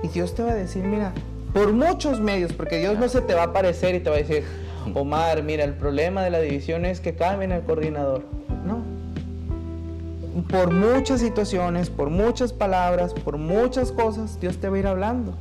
Y 0.03 0.07
Dios 0.07 0.35
te 0.35 0.43
va 0.43 0.51
a 0.51 0.55
decir, 0.55 0.83
mira, 0.83 1.13
por 1.53 1.73
muchos 1.73 2.19
medios, 2.21 2.53
porque 2.53 2.79
Dios 2.79 2.97
no 2.97 3.09
se 3.09 3.21
te 3.21 3.33
va 3.33 3.41
a 3.41 3.45
aparecer 3.45 3.95
y 3.95 3.99
te 3.99 4.09
va 4.09 4.15
a 4.15 4.19
decir, 4.19 4.43
Omar, 4.93 5.43
mira, 5.43 5.63
el 5.63 5.73
problema 5.73 6.23
de 6.23 6.29
la 6.29 6.39
división 6.39 6.85
es 6.85 6.99
que 6.99 7.15
cambien 7.15 7.51
el 7.51 7.61
coordinador. 7.63 8.23
No. 8.65 8.83
Por 10.49 10.73
muchas 10.73 11.19
situaciones, 11.19 11.89
por 11.89 12.09
muchas 12.09 12.53
palabras, 12.53 13.13
por 13.13 13.37
muchas 13.37 13.91
cosas, 13.91 14.39
Dios 14.39 14.57
te 14.57 14.69
va 14.69 14.77
a 14.77 14.79
ir 14.79 14.87
hablando. 14.87 15.33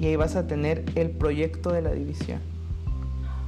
Y 0.00 0.06
ahí 0.06 0.16
vas 0.16 0.36
a 0.36 0.46
tener 0.46 0.84
el 0.94 1.10
proyecto 1.10 1.70
de 1.70 1.82
la 1.82 1.92
división. 1.92 2.40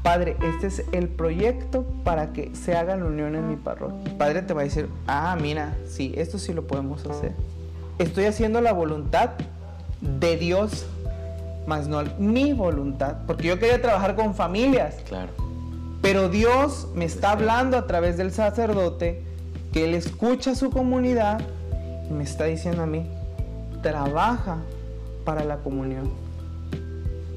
Padre, 0.03 0.37
este 0.43 0.67
es 0.67 0.85
el 0.91 1.09
proyecto 1.09 1.85
para 2.03 2.33
que 2.33 2.51
se 2.57 2.75
haga 2.75 2.97
la 2.97 3.05
unión 3.05 3.37
en 3.37 3.49
mi 3.49 3.57
parroquia. 3.57 4.19
Padre 4.19 4.43
te 4.43 4.53
va 4.53 4.63
a 4.63 4.65
decir, 4.65 4.89
ah, 5.07 5.37
mira, 5.41 5.77
sí, 5.89 6.13
esto 6.17 6.39
sí 6.39 6.53
lo 6.53 6.67
podemos 6.67 7.07
hacer. 7.07 7.33
Estoy 7.99 8.25
haciendo 8.25 8.61
la 8.61 8.73
voluntad 8.73 9.31
de 10.01 10.37
Dios, 10.37 10.87
más 11.69 11.87
no 11.87 12.03
mi 12.19 12.53
voluntad, 12.53 13.19
porque 13.29 13.47
yo 13.47 13.61
quería 13.61 13.81
trabajar 13.81 14.17
con 14.17 14.35
familias. 14.35 14.97
Claro. 15.07 15.31
Pero 16.01 16.29
Dios 16.29 16.89
me 16.97 17.05
está 17.05 17.31
hablando 17.31 17.77
a 17.77 17.87
través 17.87 18.17
del 18.17 18.33
sacerdote, 18.33 19.23
que 19.73 19.85
Él 19.85 19.95
escucha 19.95 20.51
a 20.51 20.55
su 20.57 20.71
comunidad 20.71 21.41
y 22.11 22.13
me 22.13 22.25
está 22.25 22.47
diciendo 22.47 22.83
a 22.83 22.87
mí, 22.87 23.07
trabaja 23.83 24.59
para 25.25 25.45
la 25.45 25.59
comunión. 25.59 26.11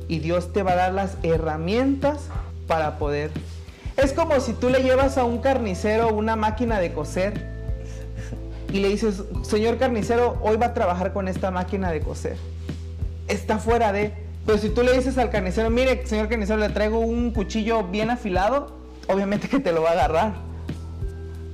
Y 0.08 0.18
Dios 0.18 0.52
te 0.52 0.64
va 0.64 0.72
a 0.72 0.76
dar 0.76 0.94
las 0.94 1.18
herramientas 1.22 2.30
para 2.68 2.98
poder. 2.98 3.32
Es 3.98 4.14
como 4.14 4.40
si 4.40 4.54
tú 4.54 4.70
le 4.70 4.84
llevas 4.84 5.18
a 5.18 5.24
un 5.24 5.40
carnicero 5.40 6.10
una 6.10 6.36
máquina 6.36 6.80
de 6.80 6.92
coser 6.94 7.56
y 8.72 8.80
le 8.80 8.90
dices, 8.90 9.24
señor 9.44 9.78
carnicero, 9.78 10.38
hoy 10.42 10.58
va 10.58 10.68
a 10.68 10.74
trabajar 10.74 11.14
con 11.14 11.28
esta 11.28 11.50
máquina 11.50 11.92
de 11.92 12.02
coser. 12.02 12.38
Está 13.28 13.58
fuera 13.58 13.94
de... 13.94 14.14
Pero 14.46 14.58
si 14.58 14.70
tú 14.70 14.84
le 14.84 14.92
dices 14.94 15.18
al 15.18 15.30
carnicero, 15.30 15.70
mire, 15.70 16.06
señor 16.06 16.28
carnicero, 16.28 16.60
le 16.60 16.70
traigo 16.70 17.00
un 17.00 17.32
cuchillo 17.32 17.84
bien 17.84 18.10
afilado, 18.10 18.76
obviamente 19.08 19.48
que 19.48 19.60
te 19.60 19.72
lo 19.72 19.82
va 19.82 19.90
a 19.90 19.94
agarrar. 19.94 20.34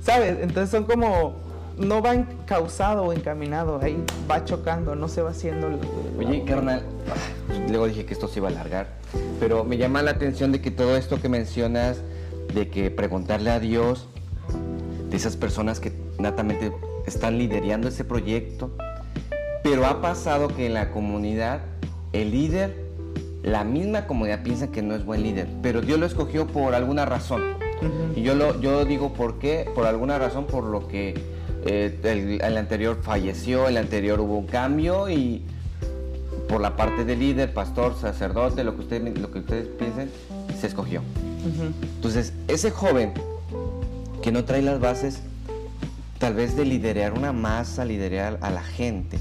¿Sabes? 0.02 0.38
Entonces 0.40 0.70
son 0.70 0.84
como... 0.84 1.41
No 1.82 2.00
va 2.00 2.14
encausado 2.14 3.02
o 3.02 3.12
encaminado, 3.12 3.80
ahí 3.82 4.04
va 4.30 4.44
chocando, 4.44 4.94
no 4.94 5.08
se 5.08 5.20
va 5.20 5.30
haciendo... 5.30 5.68
Oye, 6.16 6.44
carnal, 6.44 6.82
luego 7.68 7.88
dije 7.88 8.06
que 8.06 8.14
esto 8.14 8.28
se 8.28 8.38
iba 8.38 8.48
a 8.48 8.52
alargar, 8.52 8.86
pero 9.40 9.64
me 9.64 9.76
llama 9.76 10.00
la 10.02 10.12
atención 10.12 10.52
de 10.52 10.60
que 10.60 10.70
todo 10.70 10.96
esto 10.96 11.20
que 11.20 11.28
mencionas, 11.28 12.00
de 12.54 12.68
que 12.68 12.92
preguntarle 12.92 13.50
a 13.50 13.58
Dios, 13.58 14.06
de 15.10 15.16
esas 15.16 15.36
personas 15.36 15.80
que 15.80 15.92
natamente 16.18 16.72
están 17.04 17.36
liderando 17.36 17.88
ese 17.88 18.04
proyecto, 18.04 18.70
pero 19.64 19.84
ha 19.84 20.00
pasado 20.00 20.48
que 20.48 20.66
en 20.66 20.74
la 20.74 20.92
comunidad 20.92 21.62
el 22.12 22.30
líder, 22.30 22.76
la 23.42 23.64
misma 23.64 24.06
comunidad 24.06 24.44
piensa 24.44 24.68
que 24.68 24.82
no 24.82 24.94
es 24.94 25.04
buen 25.04 25.24
líder, 25.24 25.48
pero 25.62 25.80
Dios 25.80 25.98
lo 25.98 26.06
escogió 26.06 26.46
por 26.46 26.76
alguna 26.76 27.06
razón. 27.06 27.42
Y 28.14 28.22
yo, 28.22 28.36
lo, 28.36 28.60
yo 28.60 28.84
digo 28.84 29.12
por 29.12 29.40
qué, 29.40 29.68
por 29.74 29.86
alguna 29.86 30.16
razón, 30.16 30.46
por 30.46 30.62
lo 30.62 30.86
que 30.86 31.31
eh, 31.64 31.98
el, 32.02 32.40
el 32.40 32.56
anterior 32.56 32.98
falleció, 33.02 33.68
el 33.68 33.76
anterior 33.76 34.20
hubo 34.20 34.38
un 34.38 34.46
cambio 34.46 35.08
y 35.08 35.42
por 36.48 36.60
la 36.60 36.76
parte 36.76 37.04
del 37.06 37.20
líder, 37.20 37.54
pastor, 37.54 37.96
sacerdote, 37.98 38.62
lo 38.62 38.74
que, 38.74 38.82
ustedes 38.82 39.18
lo 39.18 39.30
que 39.30 39.38
ustedes 39.38 39.68
piensen, 39.68 40.10
se 40.60 40.66
escogió. 40.66 41.02
Entonces, 41.96 42.34
ese 42.46 42.70
joven 42.70 43.14
que 44.22 44.30
no 44.32 44.44
trae 44.44 44.60
las 44.60 44.78
bases, 44.78 45.20
tal 46.18 46.34
vez 46.34 46.54
de 46.54 46.64
liderar 46.66 47.14
una 47.14 47.32
masa, 47.32 47.86
liderar 47.86 48.38
a 48.42 48.50
la 48.50 48.62
gente, 48.62 49.18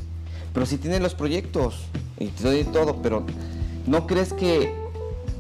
pero 0.54 0.65
si 0.65 0.77
tiene 0.77 0.99
los 0.99 1.15
proyectos 1.15 1.86
y 2.19 2.27
todo, 2.65 3.01
pero 3.01 3.23
¿no 3.88 4.06
crees 4.08 4.34
que 4.34 4.73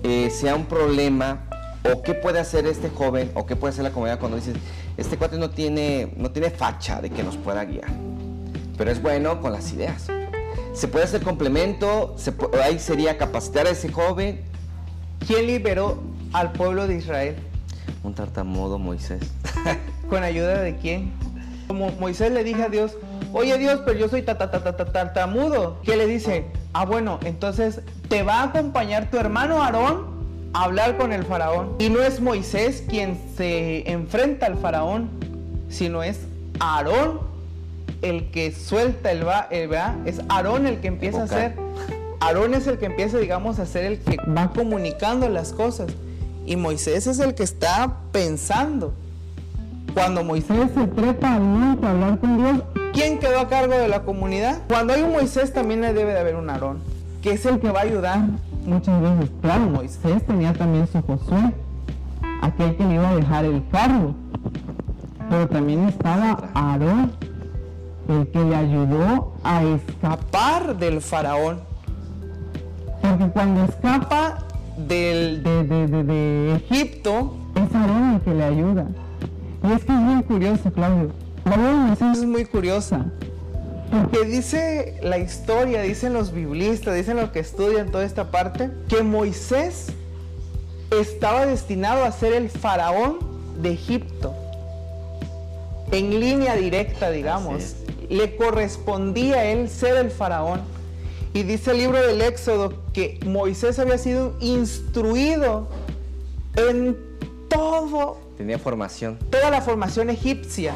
eh, 0.03 0.29
sea 0.29 0.55
un 0.55 0.65
problema 0.65 1.43
o 1.83 2.01
qué 2.03 2.13
puede 2.13 2.39
hacer 2.39 2.65
este 2.67 2.89
joven 2.89 3.31
o 3.33 3.45
qué 3.45 3.55
puede 3.55 3.73
hacer 3.73 3.83
la 3.83 3.91
comunidad 3.91 4.19
cuando 4.19 4.37
dices, 4.37 4.55
este 4.97 5.17
cuate 5.17 5.37
no 5.37 5.49
tiene, 5.49 6.13
no 6.17 6.31
tiene 6.31 6.49
facha 6.49 7.01
de 7.01 7.09
que 7.09 7.23
nos 7.23 7.37
pueda 7.37 7.63
guiar, 7.65 7.89
pero 8.77 8.91
es 8.91 9.01
bueno 9.01 9.41
con 9.41 9.51
las 9.51 9.71
ideas? 9.73 10.07
Se 10.73 10.87
puede 10.87 11.05
hacer 11.05 11.21
complemento, 11.21 12.15
se 12.17 12.33
ahí 12.63 12.79
sería 12.79 13.17
capacitar 13.17 13.67
a 13.67 13.71
ese 13.71 13.91
joven. 13.91 14.41
¿Quién 15.25 15.47
liberó 15.47 16.01
al 16.33 16.51
pueblo 16.53 16.87
de 16.87 16.95
Israel? 16.97 17.35
Un 18.03 18.13
tartamudo 18.13 18.79
Moisés. 18.79 19.21
¿Con 20.09 20.23
ayuda 20.23 20.61
de 20.61 20.77
quién? 20.77 21.11
Como 21.67 21.91
Moisés 21.99 22.31
le 22.31 22.43
dije 22.43 22.63
a 22.63 22.69
Dios, 22.69 22.97
oye 23.33 23.57
Dios, 23.57 23.81
pero 23.85 23.99
yo 23.99 24.09
soy 24.09 24.23
tartamudo. 24.23 25.79
¿Qué 25.83 25.95
le 25.95 26.07
dice? 26.07 26.45
Ah, 26.73 26.85
bueno, 26.85 27.19
entonces 27.23 27.81
te 28.07 28.23
va 28.23 28.41
a 28.41 28.43
acompañar 28.43 29.09
tu 29.09 29.17
hermano 29.17 29.61
Aarón 29.61 30.10
hablar 30.53 30.97
con 30.97 31.13
el 31.13 31.23
faraón. 31.23 31.75
Y 31.79 31.89
no 31.89 32.01
es 32.01 32.21
Moisés 32.21 32.83
quien 32.87 33.19
se 33.37 33.89
enfrenta 33.89 34.45
al 34.45 34.57
faraón, 34.57 35.09
sino 35.69 36.03
es 36.03 36.19
Aarón 36.59 37.31
el 38.01 38.31
que 38.31 38.51
suelta 38.51 39.11
el 39.11 39.27
va, 39.27 39.47
el 39.51 39.71
va 39.71 39.95
es 40.05 40.21
Aarón 40.29 40.65
el 40.65 40.79
que 40.79 40.87
empieza 40.87 41.21
a 41.21 41.23
hacer. 41.25 41.55
Aarón 42.19 42.53
es 42.53 42.67
el 42.67 42.77
que 42.77 42.85
empieza, 42.85 43.17
digamos, 43.17 43.59
a 43.59 43.65
ser 43.65 43.85
el 43.85 43.99
que 43.99 44.17
va 44.31 44.51
comunicando 44.53 45.27
las 45.29 45.53
cosas. 45.53 45.91
Y 46.45 46.55
Moisés 46.55 47.07
es 47.07 47.19
el 47.19 47.35
que 47.35 47.43
está 47.43 47.97
pensando. 48.11 48.93
Cuando 49.93 50.23
Moisés 50.23 50.69
se 50.73 50.87
trepa 50.87 51.35
al 51.35 51.41
monte 51.41 51.85
a 51.85 51.91
hablar 51.91 52.19
con 52.19 52.37
Dios, 52.37 52.63
¿quién 52.93 53.19
quedó 53.19 53.39
a 53.39 53.49
cargo 53.49 53.73
de 53.73 53.87
la 53.87 54.03
comunidad? 54.03 54.61
Cuando 54.67 54.93
hay 54.93 55.01
un 55.01 55.11
Moisés 55.11 55.53
también 55.53 55.81
debe 55.81 56.05
de 56.05 56.19
haber 56.19 56.35
un 56.35 56.49
Aarón, 56.49 56.79
que 57.21 57.33
es 57.33 57.45
el 57.45 57.59
que 57.59 57.71
va 57.71 57.81
a 57.81 57.83
ayudar. 57.83 58.19
Muchas 58.65 59.01
veces, 59.01 59.31
claro, 59.41 59.65
Moisés 59.69 60.25
tenía 60.25 60.53
también 60.53 60.87
su 60.87 61.01
Josué, 61.01 61.53
aquel 62.41 62.75
que 62.75 62.85
le 62.85 62.95
iba 62.95 63.09
a 63.09 63.15
dejar 63.15 63.45
el 63.45 63.63
cargo. 63.69 64.15
Pero 65.29 65.47
también 65.47 65.87
estaba 65.87 66.49
Aarón, 66.53 67.11
el 68.09 68.27
que 68.27 68.43
le 68.43 68.55
ayudó 68.55 69.33
a 69.43 69.63
escapar 69.63 70.77
del 70.77 71.01
faraón. 71.01 71.59
Porque 73.01 73.27
cuando 73.29 73.63
escapa 73.63 74.39
de, 74.77 75.39
de, 75.43 75.63
de, 75.63 76.03
de 76.03 76.55
Egipto, 76.55 77.35
es 77.55 77.75
Aarón 77.75 78.15
el 78.15 78.21
que 78.21 78.33
le 78.33 78.43
ayuda. 78.43 78.87
Y 79.63 79.71
es 79.71 79.83
que 79.85 79.93
es 79.93 80.05
bien 80.05 80.23
curioso, 80.23 80.71
Claudio. 80.71 81.11
Es 81.91 82.25
muy 82.25 82.45
curiosa. 82.45 83.05
Porque 83.91 84.25
dice 84.25 84.97
la 85.03 85.17
historia, 85.17 85.81
dicen 85.81 86.13
los 86.13 86.31
biblistas, 86.31 86.95
dicen 86.95 87.17
los 87.17 87.31
que 87.31 87.39
estudian 87.39 87.91
toda 87.91 88.05
esta 88.05 88.31
parte, 88.31 88.71
que 88.87 89.03
Moisés 89.03 89.87
estaba 90.89 91.45
destinado 91.45 92.05
a 92.05 92.11
ser 92.11 92.33
el 92.33 92.49
faraón 92.49 93.19
de 93.61 93.73
Egipto. 93.73 94.33
En 95.91 96.19
línea 96.19 96.55
directa, 96.55 97.11
digamos. 97.11 97.75
Le 98.09 98.35
correspondía 98.35 99.37
a 99.37 99.45
él 99.45 99.69
ser 99.69 99.97
el 99.97 100.09
faraón. 100.09 100.61
Y 101.33 101.43
dice 101.43 101.71
el 101.71 101.77
libro 101.77 102.05
del 102.05 102.21
Éxodo 102.21 102.73
que 102.93 103.19
Moisés 103.25 103.79
había 103.79 103.97
sido 103.97 104.35
instruido 104.41 105.69
en 106.57 106.97
todo 107.47 108.17
Tenía 108.41 108.57
formación. 108.57 109.19
Toda 109.29 109.51
la 109.51 109.61
formación 109.61 110.09
egipcia. 110.09 110.73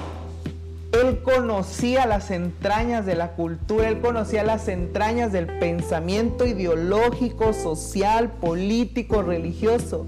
Él 0.96 1.22
conocía 1.24 2.06
las 2.06 2.32
entrañas 2.32 3.06
de 3.06 3.16
la 3.16 3.32
cultura, 3.32 3.90
él 3.90 4.00
conocía 4.00 4.46
las 4.46 4.70
entrañas 4.70 5.34
del 5.34 5.48
pensamiento 5.60 6.46
ideológico, 6.46 7.52
social, 7.52 8.32
político, 8.32 9.22
religioso. 9.22 10.06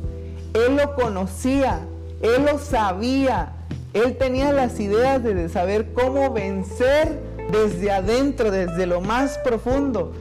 Él 0.53 0.77
lo 0.77 0.95
conocía, 0.95 1.81
él 2.21 2.45
lo 2.45 2.57
sabía, 2.57 3.51
él 3.93 4.17
tenía 4.17 4.53
las 4.53 4.79
ideas 4.79 5.21
de 5.21 5.49
saber 5.49 5.91
cómo 5.91 6.31
vencer 6.31 7.19
desde 7.51 7.91
adentro, 7.91 8.49
desde 8.49 8.85
lo 8.85 9.01
más 9.01 9.37
profundo. 9.39 10.13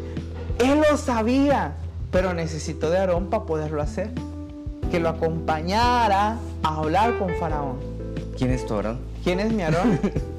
Él 0.58 0.82
lo 0.90 0.96
sabía, 0.96 1.76
pero 2.10 2.34
necesitó 2.34 2.90
de 2.90 2.98
Aarón 2.98 3.30
para 3.30 3.44
poderlo 3.44 3.82
hacer. 3.82 4.10
Que 4.90 4.98
lo 4.98 5.10
acompañara 5.10 6.38
a 6.64 6.76
hablar 6.76 7.18
con 7.18 7.32
Faraón. 7.36 7.76
¿Quién 8.36 8.50
es 8.50 8.66
tu 8.66 8.74
Aarón? 8.74 8.98
¿Quién 9.22 9.38
es 9.38 9.52
mi 9.52 9.62
Aarón? 9.62 10.00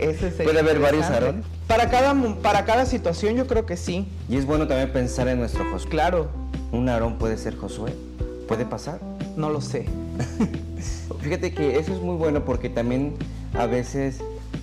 Ese 0.00 0.30
sería 0.30 0.44
¿Puede 0.44 0.60
haber 0.60 0.78
varios. 0.80 1.04
Aarón? 1.06 1.42
Para 1.66 1.90
cada, 1.90 2.14
para 2.42 2.64
cada 2.64 2.86
situación 2.86 3.36
yo 3.36 3.46
creo 3.46 3.66
que 3.66 3.76
sí. 3.76 4.08
Y 4.28 4.36
es 4.36 4.46
bueno 4.46 4.66
también 4.66 4.92
pensar 4.92 5.28
en 5.28 5.38
nuestro 5.38 5.64
Josué. 5.70 5.88
Claro, 5.90 6.28
¿Un 6.72 6.88
Aarón 6.88 7.18
puede 7.18 7.36
ser 7.36 7.56
Josué? 7.56 7.92
¿Puede 8.48 8.64
pasar? 8.64 9.00
no 9.36 9.48
lo 9.48 9.60
sé. 9.60 9.86
Fíjate 11.22 11.52
que 11.54 11.78
eso 11.78 11.94
es 11.94 12.00
muy 12.00 12.16
bueno 12.16 12.44
porque 12.44 12.68
también 12.68 13.14
a 13.54 13.66
veces 13.66 14.18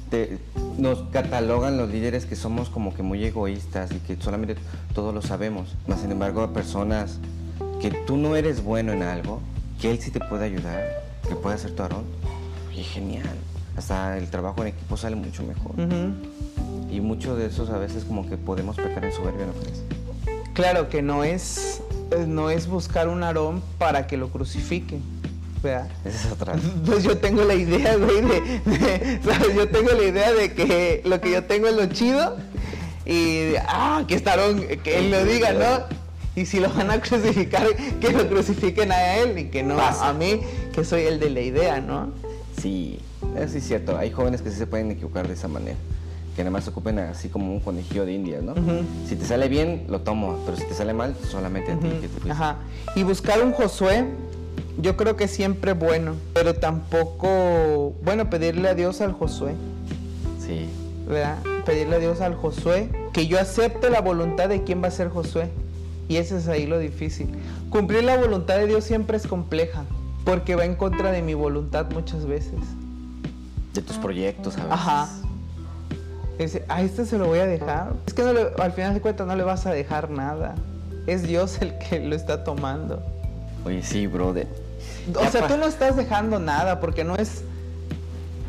te- 0.10 0.38
nos 0.78 1.04
catalogan 1.12 1.78
los 1.78 1.90
líderes 1.90 2.26
que 2.26 2.36
somos 2.36 2.70
como 2.70 2.94
que 2.94 3.02
muy 3.02 3.24
egoístas 3.24 3.92
y 3.92 3.96
que 4.00 4.22
solamente 4.22 4.56
todos 4.94 5.14
lo 5.14 5.22
sabemos. 5.22 5.76
Mas 5.88 6.02
sin 6.02 6.12
embargo, 6.12 6.42
a 6.42 6.54
personas 6.54 7.20
que 7.82 7.92
tú 7.92 8.18
no 8.18 8.36
eres 8.36 8.64
bueno 8.64 8.92
en 8.92 9.04
algo, 9.04 9.40
que 9.82 9.90
él 9.90 10.00
sí 10.00 10.12
te 10.12 10.20
puede 10.20 10.46
ayudar, 10.46 10.84
que 11.28 11.36
puede 11.36 11.58
ser 11.58 11.72
tu 11.76 11.84
Aarón. 11.84 12.04
Oye, 12.70 12.84
genial. 12.84 13.30
Hasta 13.78 14.18
el 14.18 14.30
trabajo 14.30 14.62
en 14.62 14.70
equipo 14.70 14.98
sale 14.98 15.16
mucho 15.16 15.44
mejor. 15.44 15.76
Y 16.92 17.00
muchos 17.02 17.38
de 17.38 17.46
esos 17.46 17.70
a 17.70 17.78
veces 17.78 18.04
como 18.06 18.28
que 18.28 18.38
podemos 18.38 18.76
pecar 18.76 19.06
en 19.06 19.12
soberbia, 19.14 19.46
¿no 19.46 19.54
crees? 19.54 19.84
Claro 20.54 20.90
que 20.90 21.02
no 21.02 21.24
es, 21.24 21.82
no 22.28 22.50
es 22.50 22.68
buscar 22.68 23.08
un 23.08 23.22
Aarón 23.24 23.62
para 23.78 24.08
que 24.08 24.18
lo 24.18 24.30
crucifiquen. 24.30 25.02
¿verdad? 25.62 25.88
Esa 26.06 26.28
es 26.28 26.32
otra. 26.34 26.56
Pues 26.86 27.04
yo 27.04 27.18
tengo 27.18 27.44
la 27.44 27.56
idea, 27.56 27.96
güey, 27.98 28.22
de, 28.22 28.42
de- 28.66 29.20
¿sabes? 29.26 29.56
Yo 29.56 29.68
tengo 29.70 29.90
la 29.92 30.04
idea 30.04 30.32
de 30.34 30.54
que 30.54 31.02
lo 31.06 31.20
que 31.20 31.32
yo 31.32 31.44
tengo 31.46 31.68
es 31.68 31.76
lo 31.76 31.86
chido 31.88 32.38
y, 33.06 33.54
ah, 33.68 34.04
que 34.08 34.16
está 34.16 34.32
Aarón, 34.32 34.62
que 34.84 35.00
él 35.00 35.12
lo 35.12 35.24
diga, 35.26 35.54
¿no? 35.54 35.84
Y 36.36 36.46
si 36.46 36.60
lo 36.60 36.70
van 36.72 36.92
a 36.92 37.02
crucificar, 37.02 37.68
que 38.00 38.12
lo 38.12 38.28
crucifiquen 38.30 38.92
a 38.92 39.16
él 39.18 39.38
y 39.40 39.46
que 39.46 39.64
no 39.64 39.76
Pasa. 39.78 40.10
a 40.10 40.14
mí, 40.14 40.42
que 40.74 40.84
soy 40.86 41.02
el 41.04 41.20
de 41.20 41.30
la 41.32 41.42
idea, 41.42 41.82
¿no? 41.82 42.12
Sí, 42.62 43.00
eso 43.44 43.54
sí 43.54 43.58
es 43.60 43.68
cierto. 43.68 43.98
Hay 43.98 44.12
jóvenes 44.12 44.42
que 44.42 44.50
sí 44.52 44.58
se 44.58 44.68
pueden 44.68 44.92
equivocar 44.92 45.28
de 45.28 45.34
esa 45.34 45.48
manera. 45.48 45.78
Que 46.36 46.44
nada 46.44 46.52
más 46.52 46.66
se 46.66 46.70
ocupen 46.70 47.00
así 47.00 47.30
como 47.30 47.52
un 47.52 47.60
conejillo 47.60 48.06
de 48.06 48.14
indias, 48.14 48.44
¿no? 48.44 48.54
Si 49.08 49.16
te 49.16 49.26
sale 49.26 49.48
bien, 49.50 49.86
lo 49.90 50.02
tomo. 50.02 50.38
Pero 50.46 50.58
si 50.58 50.66
te 50.66 50.74
sale 50.74 50.94
mal, 50.94 51.16
solamente 51.30 51.72
a 51.72 51.80
ti 51.80 51.88
que 51.88 52.02
te 52.02 52.08
fuiste. 52.10 52.32
Ajá. 52.32 52.58
Y 52.96 53.02
buscar 53.04 53.42
un 53.44 53.54
Josué, 53.54 54.06
yo 54.80 54.96
creo 54.98 55.16
que 55.16 55.28
siempre 55.28 55.74
bueno, 55.74 56.14
pero 56.34 56.54
tampoco, 56.54 57.94
bueno, 58.04 58.30
pedirle 58.30 58.70
a 58.70 58.76
Dios 58.76 59.02
al 59.02 59.14
Josué, 59.14 59.54
Sí. 60.46 60.68
¿verdad? 61.08 61.38
Pedirle 61.66 61.96
a 61.96 62.00
Dios 62.00 62.22
al 62.22 62.36
Josué 62.36 62.90
que 63.14 63.26
yo 63.28 63.40
acepte 63.40 63.90
la 63.90 64.02
voluntad 64.02 64.48
de 64.50 64.64
quién 64.64 64.84
va 64.84 64.90
a 64.90 64.92
ser 64.92 65.10
Josué. 65.10 65.50
Y 66.08 66.18
ese 66.18 66.38
es 66.38 66.48
ahí 66.48 66.68
lo 66.68 66.78
difícil. 66.80 67.28
Cumplir 67.72 68.04
la 68.04 68.16
voluntad 68.16 68.58
de 68.58 68.68
Dios 68.68 68.84
siempre 68.84 69.18
es 69.18 69.26
compleja, 69.28 69.84
porque 70.24 70.56
va 70.56 70.66
en 70.66 70.76
contra 70.76 71.12
de 71.12 71.22
mi 71.22 71.34
voluntad 71.34 71.88
muchas 71.92 72.26
veces. 72.28 72.60
De 73.82 73.88
tus 73.88 73.98
proyectos, 73.98 74.56
a 74.58 74.64
veces. 74.64 74.72
Ajá. 74.74 75.08
Dice, 76.40 76.64
a 76.68 76.82
este 76.82 77.06
se 77.06 77.18
lo 77.18 77.26
voy 77.28 77.40
a 77.40 77.46
dejar. 77.46 77.94
Es 78.06 78.14
que 78.14 78.24
no 78.24 78.34
le- 78.34 78.50
al 78.60 78.72
final 78.72 78.94
de 78.94 79.02
cuentas 79.02 79.26
no 79.28 79.36
le 79.36 79.44
vas 79.44 79.66
a 79.66 79.72
dejar 79.72 80.10
nada. 80.10 80.56
Es 81.08 81.24
Dios 81.24 81.58
el 81.62 81.78
que 81.78 82.00
lo 82.00 82.16
está 82.16 82.44
tomando. 82.44 83.02
Oye, 83.66 83.82
sí, 83.84 84.08
brother. 84.08 84.48
O 85.16 85.22
Ya 85.24 85.32
sea, 85.32 85.48
tú 85.48 85.58
no 85.58 85.66
estás 85.66 85.96
dejando 85.96 86.40
nada 86.40 86.80
porque 86.80 87.04
no 87.04 87.16
es... 87.16 87.42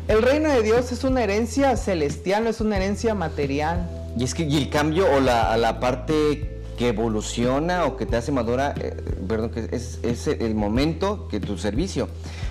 El 0.07 0.21
reino 0.23 0.49
de 0.49 0.63
Dios 0.63 0.91
es 0.91 1.03
una 1.03 1.23
herencia 1.23 1.77
celestial, 1.77 2.43
no 2.43 2.49
es 2.49 2.59
una 2.61 2.77
herencia 2.77 3.13
material. 3.13 3.87
Y 4.17 4.23
es 4.23 4.33
que 4.33 4.43
y 4.43 4.57
el 4.57 4.69
cambio 4.69 5.05
o 5.15 5.19
la, 5.19 5.55
la 5.57 5.79
parte 5.79 6.61
que 6.77 6.89
evoluciona 6.89 7.85
o 7.85 7.95
que 7.97 8.05
te 8.07 8.17
hace 8.17 8.31
madura, 8.31 8.73
eh, 8.79 8.95
perdón, 9.27 9.51
que 9.51 9.69
es, 9.71 9.99
es 10.01 10.27
el 10.27 10.55
momento 10.55 11.27
que 11.27 11.39
tu 11.39 11.57
servicio. 11.57 12.07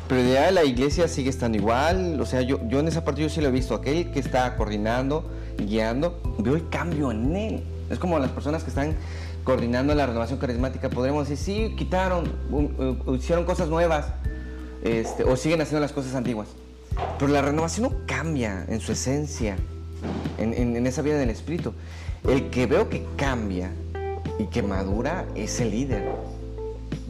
Pero 0.09 0.23
la 0.23 0.29
idea 0.29 0.47
de 0.47 0.53
la 0.53 0.65
iglesia 0.65 1.07
sigue 1.09 1.29
estando 1.31 1.59
igual. 1.59 2.19
O 2.21 2.27
sea, 2.27 2.41
yo, 2.43 2.59
yo 2.69 2.81
en 2.81 2.89
esa 2.89 3.05
parte 3.05 3.21
yo 3.23 3.29
sí 3.29 3.41
lo 3.41 3.49
he 3.49 3.51
visto. 3.53 3.75
Aquel 3.75 4.11
que 4.11 4.21
está 4.21 4.57
coordinando, 4.57 5.29
guiando, 5.59 6.21
veo 6.39 6.55
el 6.57 6.69
cambio 6.71 7.11
en 7.11 7.37
él. 7.37 7.63
Es 7.91 7.99
como 7.99 8.19
las 8.19 8.31
personas 8.31 8.63
que 8.65 8.71
están 8.71 8.95
coordinando 9.45 9.95
la 9.95 10.07
renovación 10.07 10.39
carismática. 10.39 10.89
Podremos 10.91 11.29
decir, 11.29 11.69
sí, 11.69 11.77
quitaron, 11.77 12.25
uh, 12.51 13.15
hicieron 13.15 13.45
cosas 13.45 13.69
nuevas. 13.69 14.07
este, 14.83 15.25
o 15.25 15.37
siguen 15.37 15.61
haciendo 15.61 15.81
las 15.81 15.93
cosas 15.93 16.15
antiguas. 16.15 16.49
Pero 17.19 17.31
la 17.33 17.43
renovación 17.43 17.91
no 17.91 17.97
cambia 18.07 18.65
en 18.69 18.81
su 18.81 18.93
esencia, 18.93 19.57
en, 20.39 20.55
en- 20.55 20.77
en 20.77 20.87
esa 20.87 21.03
vida 21.03 21.19
del 21.19 21.31
espíritu. 21.31 21.73
El 22.27 22.49
que 22.51 22.67
veo 22.67 22.89
que 22.89 23.05
cambia 23.17 23.71
y 24.39 24.45
que 24.47 24.63
madura 24.63 25.27
es 25.35 25.61
el 25.61 25.71
líder. 25.73 26.05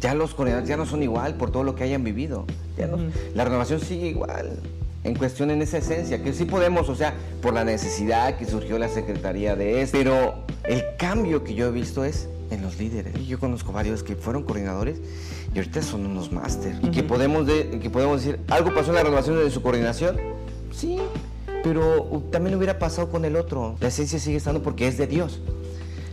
Ya 0.00 0.14
los 0.14 0.34
coordinadores 0.34 0.68
ya 0.68 0.76
no 0.76 0.86
son 0.86 1.02
igual 1.02 1.34
por 1.34 1.50
todo 1.50 1.64
lo 1.64 1.74
que 1.74 1.84
hayan 1.84 2.04
vivido. 2.04 2.44
Ya 2.76 2.86
no- 2.86 2.96
Ujú. 2.96 3.06
La 3.34 3.44
renovación 3.44 3.80
sigue 3.80 4.08
igual. 4.08 4.58
En 5.04 5.14
cuestión 5.14 5.50
en 5.50 5.62
esa 5.62 5.78
esencia, 5.78 6.22
que 6.22 6.32
sí 6.32 6.44
podemos, 6.44 6.88
o 6.88 6.94
sea, 6.94 7.14
por 7.40 7.54
la 7.54 7.64
necesidad 7.64 8.36
que 8.36 8.44
surgió 8.46 8.78
la 8.78 8.88
secretaría 8.88 9.56
de 9.56 9.80
esto, 9.82 9.96
pero 9.98 10.34
el 10.64 10.84
cambio 10.98 11.44
que 11.44 11.54
yo 11.54 11.66
he 11.68 11.70
visto 11.70 12.04
es 12.04 12.28
en 12.50 12.62
los 12.62 12.78
líderes. 12.78 13.26
Yo 13.26 13.38
conozco 13.38 13.72
varios 13.72 14.02
que 14.02 14.16
fueron 14.16 14.42
coordinadores 14.42 14.98
y 15.54 15.58
ahorita 15.58 15.82
son 15.82 16.04
unos 16.06 16.30
máster. 16.32 16.78
Y 16.82 16.90
que 16.90 17.02
podemos, 17.02 17.46
de- 17.46 17.78
que 17.80 17.90
podemos 17.90 18.22
decir, 18.24 18.40
¿algo 18.48 18.74
pasó 18.74 18.90
en 18.90 18.96
la 18.96 19.02
renovación 19.02 19.36
de 19.38 19.50
su 19.50 19.62
coordinación? 19.62 20.16
Sí, 20.72 20.98
pero 21.64 22.22
también 22.30 22.56
hubiera 22.56 22.78
pasado 22.78 23.08
con 23.10 23.24
el 23.24 23.36
otro. 23.36 23.76
La 23.80 23.88
esencia 23.88 24.18
sigue 24.18 24.36
estando 24.36 24.62
porque 24.62 24.86
es 24.88 24.98
de 24.98 25.06
Dios. 25.06 25.40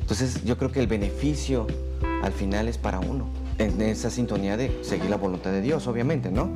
Entonces 0.02 0.44
yo 0.44 0.58
creo 0.58 0.72
que 0.72 0.80
el 0.80 0.88
beneficio 0.88 1.68
al 2.24 2.32
final 2.34 2.68
es 2.68 2.78
para 2.78 3.00
uno. 3.00 3.28
En 3.58 3.82
esa 3.82 4.10
sintonía 4.10 4.58
de 4.58 4.84
seguir 4.84 5.10
la 5.10 5.18
voluntad 5.18 5.52
de 5.52 5.62
Dios, 5.62 5.88
obviamente, 5.88 6.30
¿no? 6.30 6.50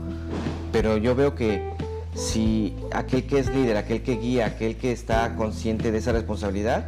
Pero 0.72 0.98
yo 0.98 1.16
veo 1.16 1.34
que 1.34 1.72
si 2.14 2.76
aquel 2.92 3.26
que 3.26 3.40
es 3.40 3.48
líder, 3.54 3.78
aquel 3.78 4.04
que 4.04 4.18
guía, 4.18 4.48
aquel 4.48 4.76
que 4.76 4.92
está 4.92 5.36
consciente 5.36 5.92
de 5.92 5.98
esa 6.00 6.12
responsabilidad, 6.12 6.86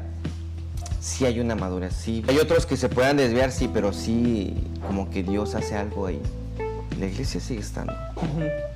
sí 0.99 1.25
hay 1.25 1.39
una 1.39 1.55
madurez, 1.55 1.93
sí. 1.93 2.23
Hay 2.27 2.37
otros 2.39 2.65
que 2.65 2.75
se 2.75 2.89
puedan 2.89 3.17
desviar, 3.17 3.51
sí, 3.51 3.69
pero 3.73 3.93
sí 3.93 4.53
como 4.85 5.09
que 5.09 5.23
Dios 5.23 5.55
hace 5.55 5.75
algo 5.75 6.07
ahí. 6.07 6.21
La 6.99 7.05
iglesia 7.07 7.39
sigue 7.39 7.61
estando, 7.61 7.93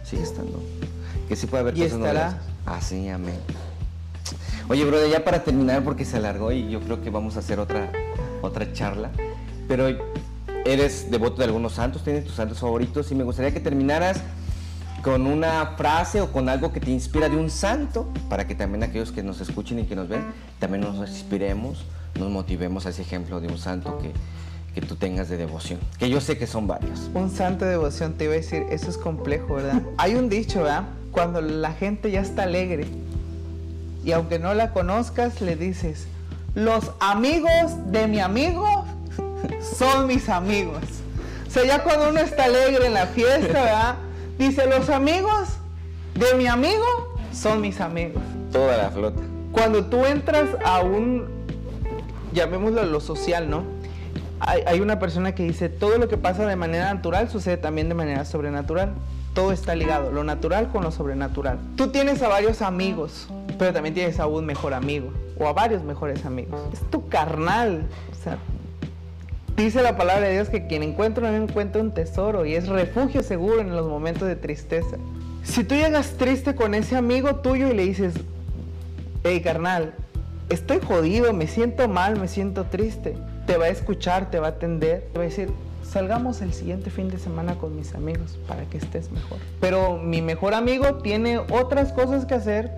sigue 0.04 0.24
estando. 0.24 0.64
Que 1.28 1.36
sí 1.36 1.48
puede 1.48 1.62
haber 1.62 1.78
Y 1.78 1.84
estará. 1.84 2.02
nuevas. 2.32 2.36
Así, 2.66 3.10
amén. 3.10 3.36
Oye, 4.68 4.84
brother, 4.86 5.12
ya 5.12 5.24
para 5.24 5.44
terminar, 5.44 5.84
porque 5.84 6.06
se 6.06 6.18
alargó 6.18 6.52
y 6.52 6.70
yo 6.70 6.80
creo 6.80 7.02
que 7.02 7.10
vamos 7.10 7.36
a 7.36 7.40
hacer 7.40 7.60
otra, 7.60 7.92
otra 8.42 8.74
charla. 8.74 9.12
Pero 9.68 9.88
eres 10.66 11.12
devoto 11.12 11.38
de 11.38 11.46
algunos 11.46 11.74
santos, 11.74 12.04
tienes 12.04 12.26
tus 12.26 12.34
santos 12.34 12.60
favoritos 12.60 13.12
y 13.12 13.16
me 13.16 13.24
gustaría 13.24 13.54
que 13.54 13.60
terminaras 13.60 14.22
con 15.04 15.28
una 15.28 15.76
frase 15.78 16.20
o 16.22 16.32
con 16.32 16.50
algo 16.50 16.74
que 16.74 16.80
te 16.80 16.90
inspira 16.90 17.30
de 17.30 17.38
un 17.38 17.52
santo, 17.52 18.12
para 18.28 18.48
que 18.48 18.56
también 18.56 18.82
aquellos 18.82 19.12
que 19.12 19.22
nos 19.22 19.40
escuchen 19.40 19.78
y 19.78 19.84
que 19.84 19.96
nos 19.96 20.10
ven, 20.10 20.26
también 20.58 20.82
nos 20.82 21.08
inspiremos, 21.08 21.86
nos 22.20 22.32
motivemos 22.32 22.88
a 22.88 22.90
ese 22.90 23.04
ejemplo 23.04 23.40
de 23.40 23.48
un 23.48 23.60
santo 23.60 24.00
que, 24.00 24.12
que 24.74 24.86
tú 24.86 24.96
tengas 24.96 25.30
de 25.30 25.38
devoción. 25.38 25.80
Que 26.00 26.10
yo 26.10 26.20
sé 26.20 26.40
que 26.40 26.48
son 26.48 26.66
varios. 26.66 27.12
Un 27.14 27.30
santo 27.30 27.66
de 27.66 27.72
devoción, 27.72 28.14
te 28.14 28.24
iba 28.24 28.34
a 28.34 28.38
decir, 28.38 28.66
eso 28.72 28.90
es 28.90 28.98
complejo, 28.98 29.56
¿verdad? 29.56 29.84
Hay 29.98 30.16
un 30.16 30.28
dicho, 30.28 30.64
¿verdad? 30.64 30.86
Cuando 31.12 31.40
la 31.40 31.74
gente 31.74 32.10
ya 32.10 32.22
está 32.22 32.44
alegre 32.44 32.88
y 34.04 34.12
aunque 34.12 34.40
no 34.40 34.56
la 34.56 34.72
conozcas, 34.72 35.40
le 35.40 35.56
dices, 35.56 36.08
los 36.56 36.92
amigos 37.00 37.92
de 37.92 38.08
mi 38.08 38.20
amigo 38.20 38.85
son 39.62 40.08
mis 40.08 40.30
amigos. 40.30 40.84
O 41.48 41.50
sea, 41.50 41.66
ya 41.66 41.84
cuando 41.84 42.10
uno 42.10 42.20
está 42.20 42.46
alegre 42.46 42.88
en 42.88 42.94
la 42.94 43.08
fiesta, 43.08 43.48
¿verdad? 43.48 43.96
Dice, 44.38 44.68
los 44.68 44.90
amigos 44.90 45.50
de 46.16 46.34
mi 46.36 46.48
amigo 46.48 47.16
son 47.34 47.62
mis 47.62 47.80
amigos. 47.80 48.22
Toda 48.52 48.78
la 48.78 48.90
flota. 48.90 49.22
Cuando 49.52 49.86
tú 49.86 50.06
entras 50.06 50.50
a 50.66 50.82
un, 50.82 51.28
llamémoslo 52.34 52.84
lo 52.84 53.00
social, 53.00 53.50
¿no? 53.50 53.64
Hay, 54.42 54.64
hay 54.68 54.82
una 54.82 55.00
persona 55.00 55.34
que 55.34 55.44
dice, 55.44 55.70
todo 55.70 55.98
lo 55.98 56.10
que 56.10 56.18
pasa 56.18 56.46
de 56.46 56.56
manera 56.58 56.94
natural 56.94 57.30
sucede 57.30 57.58
también 57.58 57.88
de 57.88 57.96
manera 57.96 58.26
sobrenatural. 58.26 58.94
Todo 59.34 59.52
está 59.52 59.76
ligado, 59.76 60.12
lo 60.12 60.24
natural 60.24 60.70
con 60.70 60.84
lo 60.84 60.92
sobrenatural. 60.92 61.60
Tú 61.76 61.88
tienes 61.88 62.22
a 62.22 62.28
varios 62.30 62.62
amigos, 62.62 63.28
pero 63.58 63.74
también 63.74 63.94
tienes 63.94 64.20
a 64.20 64.28
un 64.28 64.46
mejor 64.46 64.74
amigo, 64.74 65.12
o 65.38 65.48
a 65.48 65.54
varios 65.54 65.84
mejores 65.84 66.26
amigos. 66.26 66.60
Es 66.72 66.80
tu 66.90 67.08
carnal. 67.10 67.86
O 68.12 68.24
sea, 68.24 68.38
dice 69.56 69.82
la 69.82 69.98
palabra 69.98 70.28
de 70.28 70.34
Dios 70.34 70.50
que 70.50 70.68
quien 70.68 70.84
encuentra 70.84 71.30
un 71.30 71.36
encuentra 71.36 71.82
un 71.82 71.92
tesoro 71.92 72.46
y 72.46 72.56
es 72.56 72.68
refugio 72.68 73.24
seguro 73.24 73.62
en 73.62 73.76
los 73.76 73.88
momentos 73.88 74.28
de 74.28 74.36
tristeza. 74.36 74.98
Si 75.44 75.64
tú 75.64 75.76
llegas 75.76 76.12
triste 76.18 76.56
con 76.56 76.74
ese 76.74 76.96
amigo 76.96 77.36
tuyo 77.36 77.70
y 77.70 77.74
le 77.74 77.86
dices, 77.86 78.16
hey 79.24 79.42
carnal, 79.42 79.94
estoy 80.50 80.80
jodido, 80.80 81.34
me 81.34 81.48
siento 81.48 81.88
mal, 81.88 82.20
me 82.20 82.28
siento 82.28 82.66
triste. 82.66 83.16
Te 83.46 83.58
va 83.58 83.66
a 83.66 83.70
escuchar, 83.70 84.32
te 84.32 84.40
va 84.40 84.48
a 84.48 84.50
atender, 84.52 85.08
te 85.14 85.20
va 85.20 85.26
a 85.26 85.28
decir, 85.28 85.50
salgamos 85.84 86.42
el 86.42 86.52
siguiente 86.52 86.90
fin 86.90 87.10
de 87.10 87.20
semana 87.20 87.56
con 87.56 87.76
mis 87.76 87.94
amigos 87.94 88.38
para 88.48 88.66
que 88.66 88.78
estés 88.78 89.12
mejor. 89.12 89.38
Pero 89.62 89.98
mi 89.98 90.22
mejor 90.22 90.54
amigo 90.54 90.96
tiene 90.96 91.38
otras 91.38 91.94
cosas 91.94 92.26
que 92.26 92.34
hacer 92.34 92.72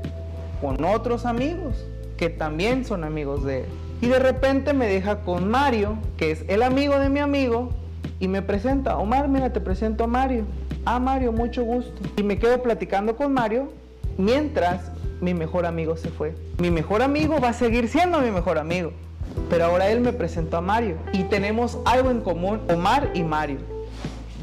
con 0.62 0.84
otros 0.84 1.26
amigos 1.26 1.86
que 2.18 2.30
también 2.30 2.84
son 2.84 3.04
amigos 3.04 3.46
de 3.46 3.60
él. 3.60 3.66
Y 4.02 4.08
de 4.08 4.20
repente 4.20 4.74
me 4.74 4.88
deja 4.88 5.22
con 5.22 5.50
Mario, 5.50 5.98
que 6.18 6.32
es 6.32 6.46
el 6.48 6.62
amigo 6.64 7.00
de 7.00 7.10
mi 7.10 7.20
amigo, 7.20 7.72
y 8.20 8.28
me 8.28 8.42
presenta, 8.42 8.98
Omar, 8.98 9.28
mira, 9.28 9.52
te 9.54 9.60
presento 9.60 10.04
a 10.04 10.08
Mario. 10.08 10.46
Ah, 10.86 11.00
Mario, 11.00 11.32
mucho 11.32 11.64
gusto. 11.64 11.94
Y 12.16 12.24
me 12.24 12.40
quedo 12.40 12.62
platicando 12.62 13.16
con 13.16 13.34
Mario 13.34 13.72
mientras 14.18 14.92
mi 15.22 15.34
mejor 15.34 15.66
amigo 15.66 15.98
se 15.98 16.10
fue. 16.10 16.36
Mi 16.60 16.72
mejor 16.72 17.02
amigo 17.02 17.40
va 17.40 17.50
a 17.50 17.54
seguir 17.54 17.88
siendo 17.90 18.20
mi 18.20 18.32
mejor 18.32 18.58
amigo. 18.58 18.92
Pero 19.50 19.66
ahora 19.66 19.90
él 19.90 20.02
me 20.02 20.14
presentó 20.14 20.58
a 20.58 20.62
Mario 20.62 20.98
y 21.14 21.24
tenemos 21.24 21.78
algo 21.86 22.12
en 22.12 22.22
común, 22.22 22.62
Omar 22.70 23.12
y 23.14 23.24
Mario. 23.24 23.60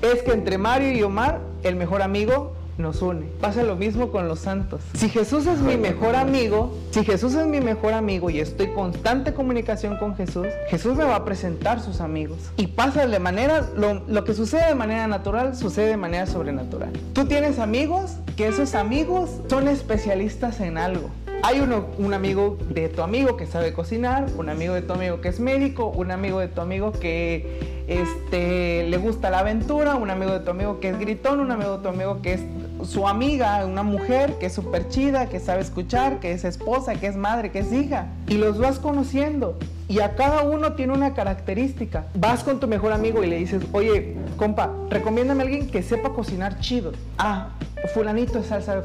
Es 0.03 0.23
que 0.23 0.33
entre 0.33 0.59
Mario 0.59 0.93
y 0.93 1.03
Omar, 1.03 1.41
el 1.63 1.77
mejor 1.77 2.03
amigo 2.03 2.55
nos 2.79 3.03
une. 3.03 3.27
Pasa 3.41 3.63
lo 3.63 3.77
mismo 3.77 4.11
con 4.11 4.29
los 4.29 4.41
santos. 4.41 4.81
Si 4.95 5.09
Jesús 5.09 5.47
es 5.47 5.61
mi 5.61 5.77
mejor 5.77 6.17
amigo, 6.17 6.77
si 6.91 7.05
Jesús 7.05 7.35
es 7.35 7.47
mi 7.47 7.61
mejor 7.61 7.93
amigo 7.93 8.31
y 8.31 8.41
estoy 8.41 8.67
en 8.67 8.75
constante 8.75 9.33
comunicación 9.35 9.97
con 9.99 10.17
Jesús, 10.17 10.47
Jesús 10.69 10.97
me 10.97 11.05
va 11.05 11.17
a 11.17 11.25
presentar 11.25 11.81
sus 11.81 12.01
amigos. 12.01 12.39
Y 12.57 12.69
pasa 12.69 13.07
de 13.07 13.19
manera, 13.19 13.69
lo, 13.77 14.03
lo 14.07 14.25
que 14.25 14.35
sucede 14.35 14.67
de 14.67 14.75
manera 14.75 15.07
natural, 15.07 15.57
sucede 15.57 15.89
de 15.89 15.97
manera 15.97 16.27
sobrenatural. 16.27 16.91
Tú 17.13 17.27
tienes 17.27 17.59
amigos 17.59 18.17
que 18.37 18.49
esos 18.49 18.75
amigos 18.75 19.31
son 19.49 19.69
especialistas 19.69 20.61
en 20.61 20.79
algo. 20.79 21.11
Hay 21.43 21.61
uno, 21.61 21.89
un 21.99 22.15
amigo 22.15 22.57
de 22.71 22.89
tu 22.89 23.03
amigo 23.03 23.37
que 23.37 23.47
sabe 23.47 23.75
cocinar, 23.75 24.27
un 24.39 24.49
amigo 24.49 24.73
de 24.73 24.81
tu 24.81 24.95
amigo 24.95 25.21
que 25.21 25.29
es 25.29 25.41
médico, 25.41 25.89
un 25.89 26.11
amigo 26.11 26.41
de 26.41 26.49
tu 26.49 26.63
amigo 26.63 26.93
que 26.93 27.85
este, 27.87 28.89
le 28.89 28.97
gusta 28.97 29.29
la 29.29 29.41
aventura, 29.41 29.97
un 29.97 30.09
amigo 30.09 30.33
de 30.33 30.41
tu 30.41 30.51
amigo 30.51 30.81
que 30.81 30.89
es 30.89 30.99
gritón, 30.99 31.41
un 31.41 31.51
amigo 31.51 31.77
de 31.77 31.83
tu 31.83 31.89
amigo 31.89 32.23
que 32.23 32.33
es 32.33 32.41
su 32.85 33.09
amiga, 33.09 33.65
una 33.67 33.83
mujer 33.83 34.39
que 34.39 34.47
es 34.47 34.53
súper 34.53 34.89
chida, 34.89 35.29
que 35.29 35.41
sabe 35.41 35.63
escuchar, 35.63 36.21
que 36.21 36.33
es 36.33 36.45
esposa, 36.45 36.95
que 36.95 37.07
es 37.07 37.17
madre, 37.17 37.51
que 37.51 37.61
es 37.61 37.73
hija. 37.73 38.07
Y 38.29 38.35
los 38.35 38.59
vas 38.59 38.79
conociendo. 38.79 39.59
Y 39.89 40.01
a 40.01 40.15
cada 40.15 40.43
uno 40.43 40.73
tiene 40.73 40.93
una 40.93 41.15
característica. 41.15 42.07
Vas 42.15 42.43
con 42.43 42.61
tu 42.61 42.67
mejor 42.67 42.93
amigo 42.93 43.23
y 43.23 43.27
le 43.27 43.37
dices, 43.37 43.63
oye, 43.73 44.17
compa, 44.37 44.71
recomiéndame 44.91 45.43
a 45.43 45.47
alguien 45.47 45.71
que 45.71 45.83
sepa 45.83 46.11
cocinar 46.11 46.59
chido. 46.61 46.93
Ah, 47.19 47.51
fulanito 47.89 48.43
sabe 48.43 48.83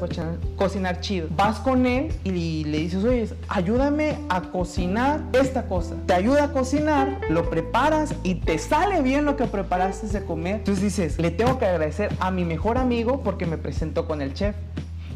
cocinar 0.56 1.00
chido. 1.00 1.28
Vas 1.30 1.58
con 1.58 1.86
él 1.86 2.12
y 2.24 2.64
le 2.64 2.78
dices, 2.78 3.04
oye, 3.04 3.28
ayúdame 3.48 4.18
a 4.28 4.42
cocinar 4.42 5.22
esta 5.32 5.66
cosa. 5.66 5.94
Te 6.06 6.14
ayuda 6.14 6.44
a 6.44 6.52
cocinar, 6.52 7.20
lo 7.28 7.48
preparas 7.48 8.14
y 8.22 8.36
te 8.36 8.58
sale 8.58 9.02
bien 9.02 9.24
lo 9.24 9.36
que 9.36 9.46
preparaste 9.46 10.06
de 10.08 10.24
comer. 10.24 10.56
Entonces 10.56 10.82
dices, 10.84 11.18
le 11.18 11.30
tengo 11.30 11.58
que 11.58 11.66
agradecer 11.66 12.14
a 12.20 12.30
mi 12.30 12.44
mejor 12.44 12.78
amigo 12.78 13.22
porque 13.22 13.46
me 13.46 13.58
presentó 13.58 14.06
con 14.06 14.22
el 14.22 14.34
chef. 14.34 14.54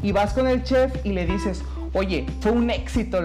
Y 0.03 0.13
vas 0.13 0.35
con 0.35 0.47
el 0.47 0.63
chef 0.65 0.95
y 1.05 1.13
le 1.13 1.25
dices, 1.25 1.63
oye, 1.95 2.27
fue 2.41 2.53
un 2.53 2.71
éxito, 2.71 3.19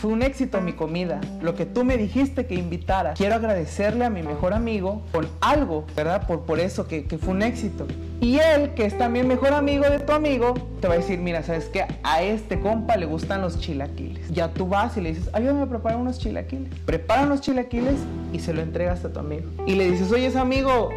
fue 0.00 0.12
un 0.12 0.22
éxito 0.22 0.60
mi 0.60 0.72
comida, 0.72 1.20
lo 1.40 1.54
que 1.54 1.66
tú 1.66 1.84
me 1.84 1.96
dijiste 1.96 2.46
que 2.46 2.54
invitara. 2.54 3.14
Quiero 3.14 3.34
agradecerle 3.34 4.04
a 4.04 4.10
mi 4.10 4.22
mejor 4.22 4.54
amigo 4.54 5.02
con 5.12 5.28
algo, 5.40 5.84
¿verdad? 5.94 6.26
Por, 6.26 6.42
por 6.42 6.60
eso 6.60 6.86
que, 6.86 7.04
que 7.04 7.18
fue 7.18 7.34
un 7.34 7.42
éxito. 7.42 7.86
Y 8.20 8.38
él, 8.38 8.74
que 8.74 8.86
es 8.86 8.96
también 8.96 9.26
mejor 9.26 9.52
amigo 9.52 9.84
de 9.90 9.98
tu 9.98 10.12
amigo, 10.12 10.54
te 10.80 10.86
va 10.86 10.94
a 10.94 10.98
decir, 10.98 11.18
mira, 11.18 11.42
¿sabes 11.42 11.64
qué? 11.64 11.86
A 12.04 12.22
este 12.22 12.60
compa 12.60 12.96
le 12.96 13.06
gustan 13.06 13.40
los 13.40 13.58
chilaquiles. 13.58 14.30
Ya 14.30 14.54
tú 14.54 14.68
vas 14.68 14.96
y 14.96 15.00
le 15.00 15.14
dices, 15.14 15.28
ayúdame 15.32 15.62
a 15.62 15.66
preparar 15.66 15.98
unos 15.98 16.20
chilaquiles. 16.20 16.72
Prepara 16.86 17.22
unos 17.22 17.40
chilaquiles 17.40 17.96
y 18.32 18.38
se 18.38 18.54
lo 18.54 18.62
entregas 18.62 19.04
a 19.04 19.12
tu 19.12 19.18
amigo. 19.18 19.50
Y 19.66 19.74
le 19.74 19.90
dices, 19.90 20.12
oye, 20.12 20.26
ese 20.26 20.38
amigo, 20.38 20.90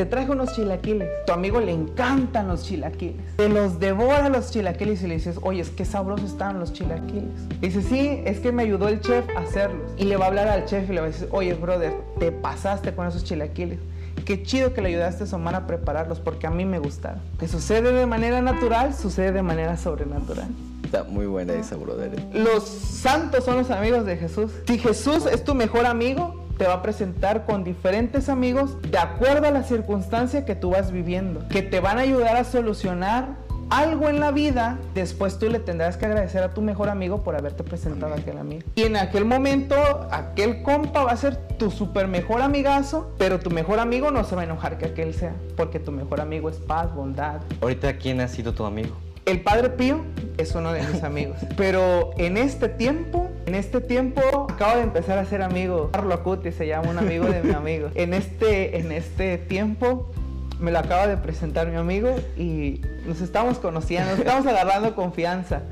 te 0.00 0.06
traje 0.06 0.30
unos 0.30 0.54
chilaquiles. 0.54 1.10
Tu 1.26 1.32
amigo 1.34 1.60
le 1.60 1.72
encantan 1.72 2.48
los 2.48 2.62
chilaquiles. 2.62 3.36
Te 3.36 3.50
los 3.50 3.78
devora 3.78 4.30
los 4.30 4.50
chilaquiles 4.50 5.02
y 5.02 5.08
le 5.08 5.16
dices, 5.16 5.38
oye, 5.42 5.60
es 5.60 5.68
que 5.68 5.84
sabrosos 5.84 6.30
están 6.30 6.58
los 6.58 6.72
chilaquiles. 6.72 7.60
dice, 7.60 7.82
sí, 7.82 8.22
es 8.24 8.40
que 8.40 8.50
me 8.50 8.62
ayudó 8.62 8.88
el 8.88 9.02
chef 9.02 9.26
a 9.36 9.40
hacerlos. 9.40 9.92
Y 9.98 10.04
le 10.04 10.16
va 10.16 10.24
a 10.24 10.28
hablar 10.28 10.48
al 10.48 10.64
chef 10.64 10.88
y 10.88 10.94
le 10.94 11.00
va 11.02 11.08
a 11.08 11.10
decir, 11.10 11.28
oye, 11.32 11.52
brother, 11.52 11.92
te 12.18 12.32
pasaste 12.32 12.94
con 12.94 13.08
esos 13.08 13.24
chilaquiles 13.24 13.78
qué 14.24 14.42
chido 14.42 14.72
que 14.72 14.80
le 14.80 14.90
ayudaste 14.90 15.24
a 15.24 15.26
su 15.26 15.36
a 15.36 15.66
prepararlos 15.66 16.20
porque 16.20 16.46
a 16.46 16.50
mí 16.50 16.64
me 16.64 16.78
gustaron. 16.78 17.20
Que 17.38 17.48
sucede 17.48 17.92
de 17.92 18.06
manera 18.06 18.40
natural, 18.40 18.94
sucede 18.94 19.32
de 19.32 19.42
manera 19.42 19.76
sobrenatural. 19.76 20.48
Está 20.84 21.04
muy 21.04 21.26
buena 21.26 21.52
esa, 21.54 21.76
brother. 21.76 22.10
Los 22.32 22.64
santos 22.64 23.44
son 23.44 23.56
los 23.56 23.70
amigos 23.70 24.06
de 24.06 24.16
Jesús. 24.16 24.50
Si 24.66 24.78
Jesús 24.78 25.26
es 25.26 25.44
tu 25.44 25.54
mejor 25.54 25.86
amigo, 25.86 26.39
te 26.60 26.66
va 26.66 26.74
a 26.74 26.82
presentar 26.82 27.46
con 27.46 27.64
diferentes 27.64 28.28
amigos 28.28 28.76
de 28.82 28.98
acuerdo 28.98 29.46
a 29.46 29.50
la 29.50 29.62
circunstancia 29.62 30.44
que 30.44 30.54
tú 30.54 30.72
vas 30.72 30.92
viviendo, 30.92 31.48
que 31.48 31.62
te 31.62 31.80
van 31.80 31.96
a 31.96 32.02
ayudar 32.02 32.36
a 32.36 32.44
solucionar 32.44 33.28
algo 33.70 34.10
en 34.10 34.20
la 34.20 34.30
vida, 34.30 34.78
después 34.92 35.38
tú 35.38 35.48
le 35.48 35.58
tendrás 35.58 35.96
que 35.96 36.04
agradecer 36.04 36.42
a 36.42 36.52
tu 36.52 36.60
mejor 36.60 36.90
amigo 36.90 37.22
por 37.22 37.34
haberte 37.34 37.64
presentado 37.64 38.12
a 38.12 38.18
aquel 38.18 38.36
amigo. 38.36 38.60
Y 38.74 38.82
en 38.82 38.98
aquel 38.98 39.24
momento, 39.24 39.74
aquel 40.10 40.62
compa 40.62 41.02
va 41.02 41.12
a 41.12 41.16
ser 41.16 41.36
tu 41.56 41.70
super 41.70 42.08
mejor 42.08 42.42
amigazo, 42.42 43.10
pero 43.16 43.40
tu 43.40 43.50
mejor 43.50 43.78
amigo 43.78 44.10
no 44.10 44.22
se 44.24 44.36
va 44.36 44.42
a 44.42 44.44
enojar 44.44 44.76
que 44.76 44.84
aquel 44.84 45.14
sea, 45.14 45.32
porque 45.56 45.80
tu 45.80 45.92
mejor 45.92 46.20
amigo 46.20 46.50
es 46.50 46.56
paz, 46.56 46.94
bondad. 46.94 47.40
Ahorita, 47.62 47.96
¿quién 47.96 48.20
ha 48.20 48.28
sido 48.28 48.52
tu 48.52 48.66
amigo? 48.66 48.94
El 49.24 49.40
Padre 49.40 49.70
Pío 49.70 50.04
es 50.36 50.54
uno 50.54 50.72
de 50.72 50.82
mis 50.82 51.02
amigos, 51.04 51.38
pero 51.56 52.10
en 52.18 52.36
este 52.36 52.68
tiempo 52.68 53.29
en 53.46 53.54
este 53.54 53.80
tiempo 53.80 54.20
acabo 54.50 54.76
de 54.76 54.82
empezar 54.82 55.18
a 55.18 55.24
ser 55.24 55.42
amigo. 55.42 55.90
Carlo 55.92 56.14
Acuti 56.14 56.52
se 56.52 56.66
llama 56.66 56.90
un 56.90 56.98
amigo 56.98 57.26
de 57.26 57.42
mi 57.42 57.52
amigo. 57.52 57.90
En 57.94 58.14
este, 58.14 58.78
en 58.78 58.92
este 58.92 59.38
tiempo 59.38 60.10
me 60.58 60.70
lo 60.70 60.78
acaba 60.78 61.06
de 61.06 61.16
presentar 61.16 61.68
mi 61.68 61.76
amigo 61.76 62.14
y 62.36 62.80
nos 63.06 63.20
estamos 63.20 63.58
conociendo, 63.58 64.10
nos 64.10 64.20
estamos 64.20 64.46
agarrando 64.46 64.94
confianza, 64.94 65.62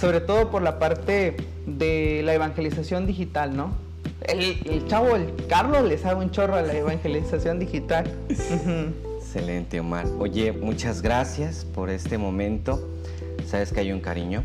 sobre 0.00 0.20
todo 0.20 0.50
por 0.50 0.62
la 0.62 0.78
parte 0.78 1.36
de 1.66 2.22
la 2.24 2.34
evangelización 2.34 3.06
digital, 3.06 3.56
¿no? 3.56 3.72
El, 4.26 4.86
chavo, 4.88 5.14
el 5.16 5.32
Carlos, 5.48 5.84
le 5.84 5.96
sabe 5.96 6.24
un 6.24 6.30
chorro 6.30 6.56
a 6.56 6.62
la 6.62 6.74
evangelización 6.74 7.58
digital. 7.58 8.10
Excelente, 8.28 9.80
Omar. 9.80 10.06
Oye, 10.18 10.52
muchas 10.52 11.02
gracias 11.02 11.64
por 11.64 11.88
este 11.90 12.18
momento. 12.18 12.88
Sabes 13.46 13.72
que 13.72 13.80
hay 13.80 13.92
un 13.92 14.00
cariño. 14.00 14.42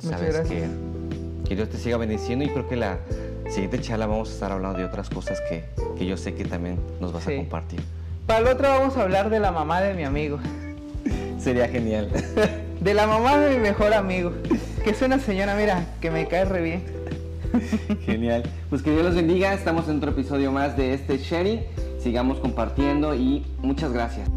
Sabes 0.00 0.40
que, 0.40 0.64
que, 1.46 1.56
Dios 1.56 1.68
te 1.68 1.78
siga 1.78 1.96
bendiciendo 1.96 2.44
y 2.44 2.48
creo 2.48 2.68
que 2.68 2.76
la 2.76 2.98
siguiente 3.48 3.80
charla 3.80 4.06
vamos 4.06 4.30
a 4.30 4.32
estar 4.32 4.52
hablando 4.52 4.78
de 4.78 4.84
otras 4.84 5.10
cosas 5.10 5.40
que, 5.48 5.64
que 5.98 6.06
yo 6.06 6.16
sé 6.16 6.34
que 6.34 6.44
también 6.44 6.78
nos 7.00 7.12
vas 7.12 7.26
a 7.26 7.36
compartir. 7.36 7.80
Para 8.26 8.40
el 8.40 8.46
otro 8.48 8.68
vamos 8.68 8.96
a 8.96 9.02
hablar 9.02 9.30
de 9.30 9.40
la 9.40 9.52
mamá 9.52 9.80
de 9.80 9.94
mi 9.94 10.04
amigo. 10.04 10.38
Sería 11.38 11.68
genial. 11.68 12.10
De 12.80 12.94
la 12.94 13.06
mamá 13.06 13.38
de 13.38 13.54
mi 13.54 13.60
mejor 13.60 13.94
amigo, 13.94 14.32
que 14.82 14.90
es 14.90 15.02
una 15.02 15.18
señora, 15.18 15.54
mira, 15.56 15.86
que 16.00 16.10
me 16.10 16.26
cae 16.26 16.44
re 16.44 16.62
bien. 16.62 16.82
Genial. 18.04 18.42
Pues 18.70 18.82
que 18.82 18.90
Dios 18.90 19.04
los 19.04 19.14
bendiga. 19.14 19.54
Estamos 19.54 19.88
en 19.88 19.98
otro 19.98 20.10
episodio 20.10 20.52
más 20.52 20.76
de 20.76 20.94
este 20.94 21.18
sharing. 21.18 21.62
Sigamos 21.98 22.38
compartiendo 22.38 23.14
y 23.14 23.44
muchas 23.58 23.92
gracias. 23.92 24.28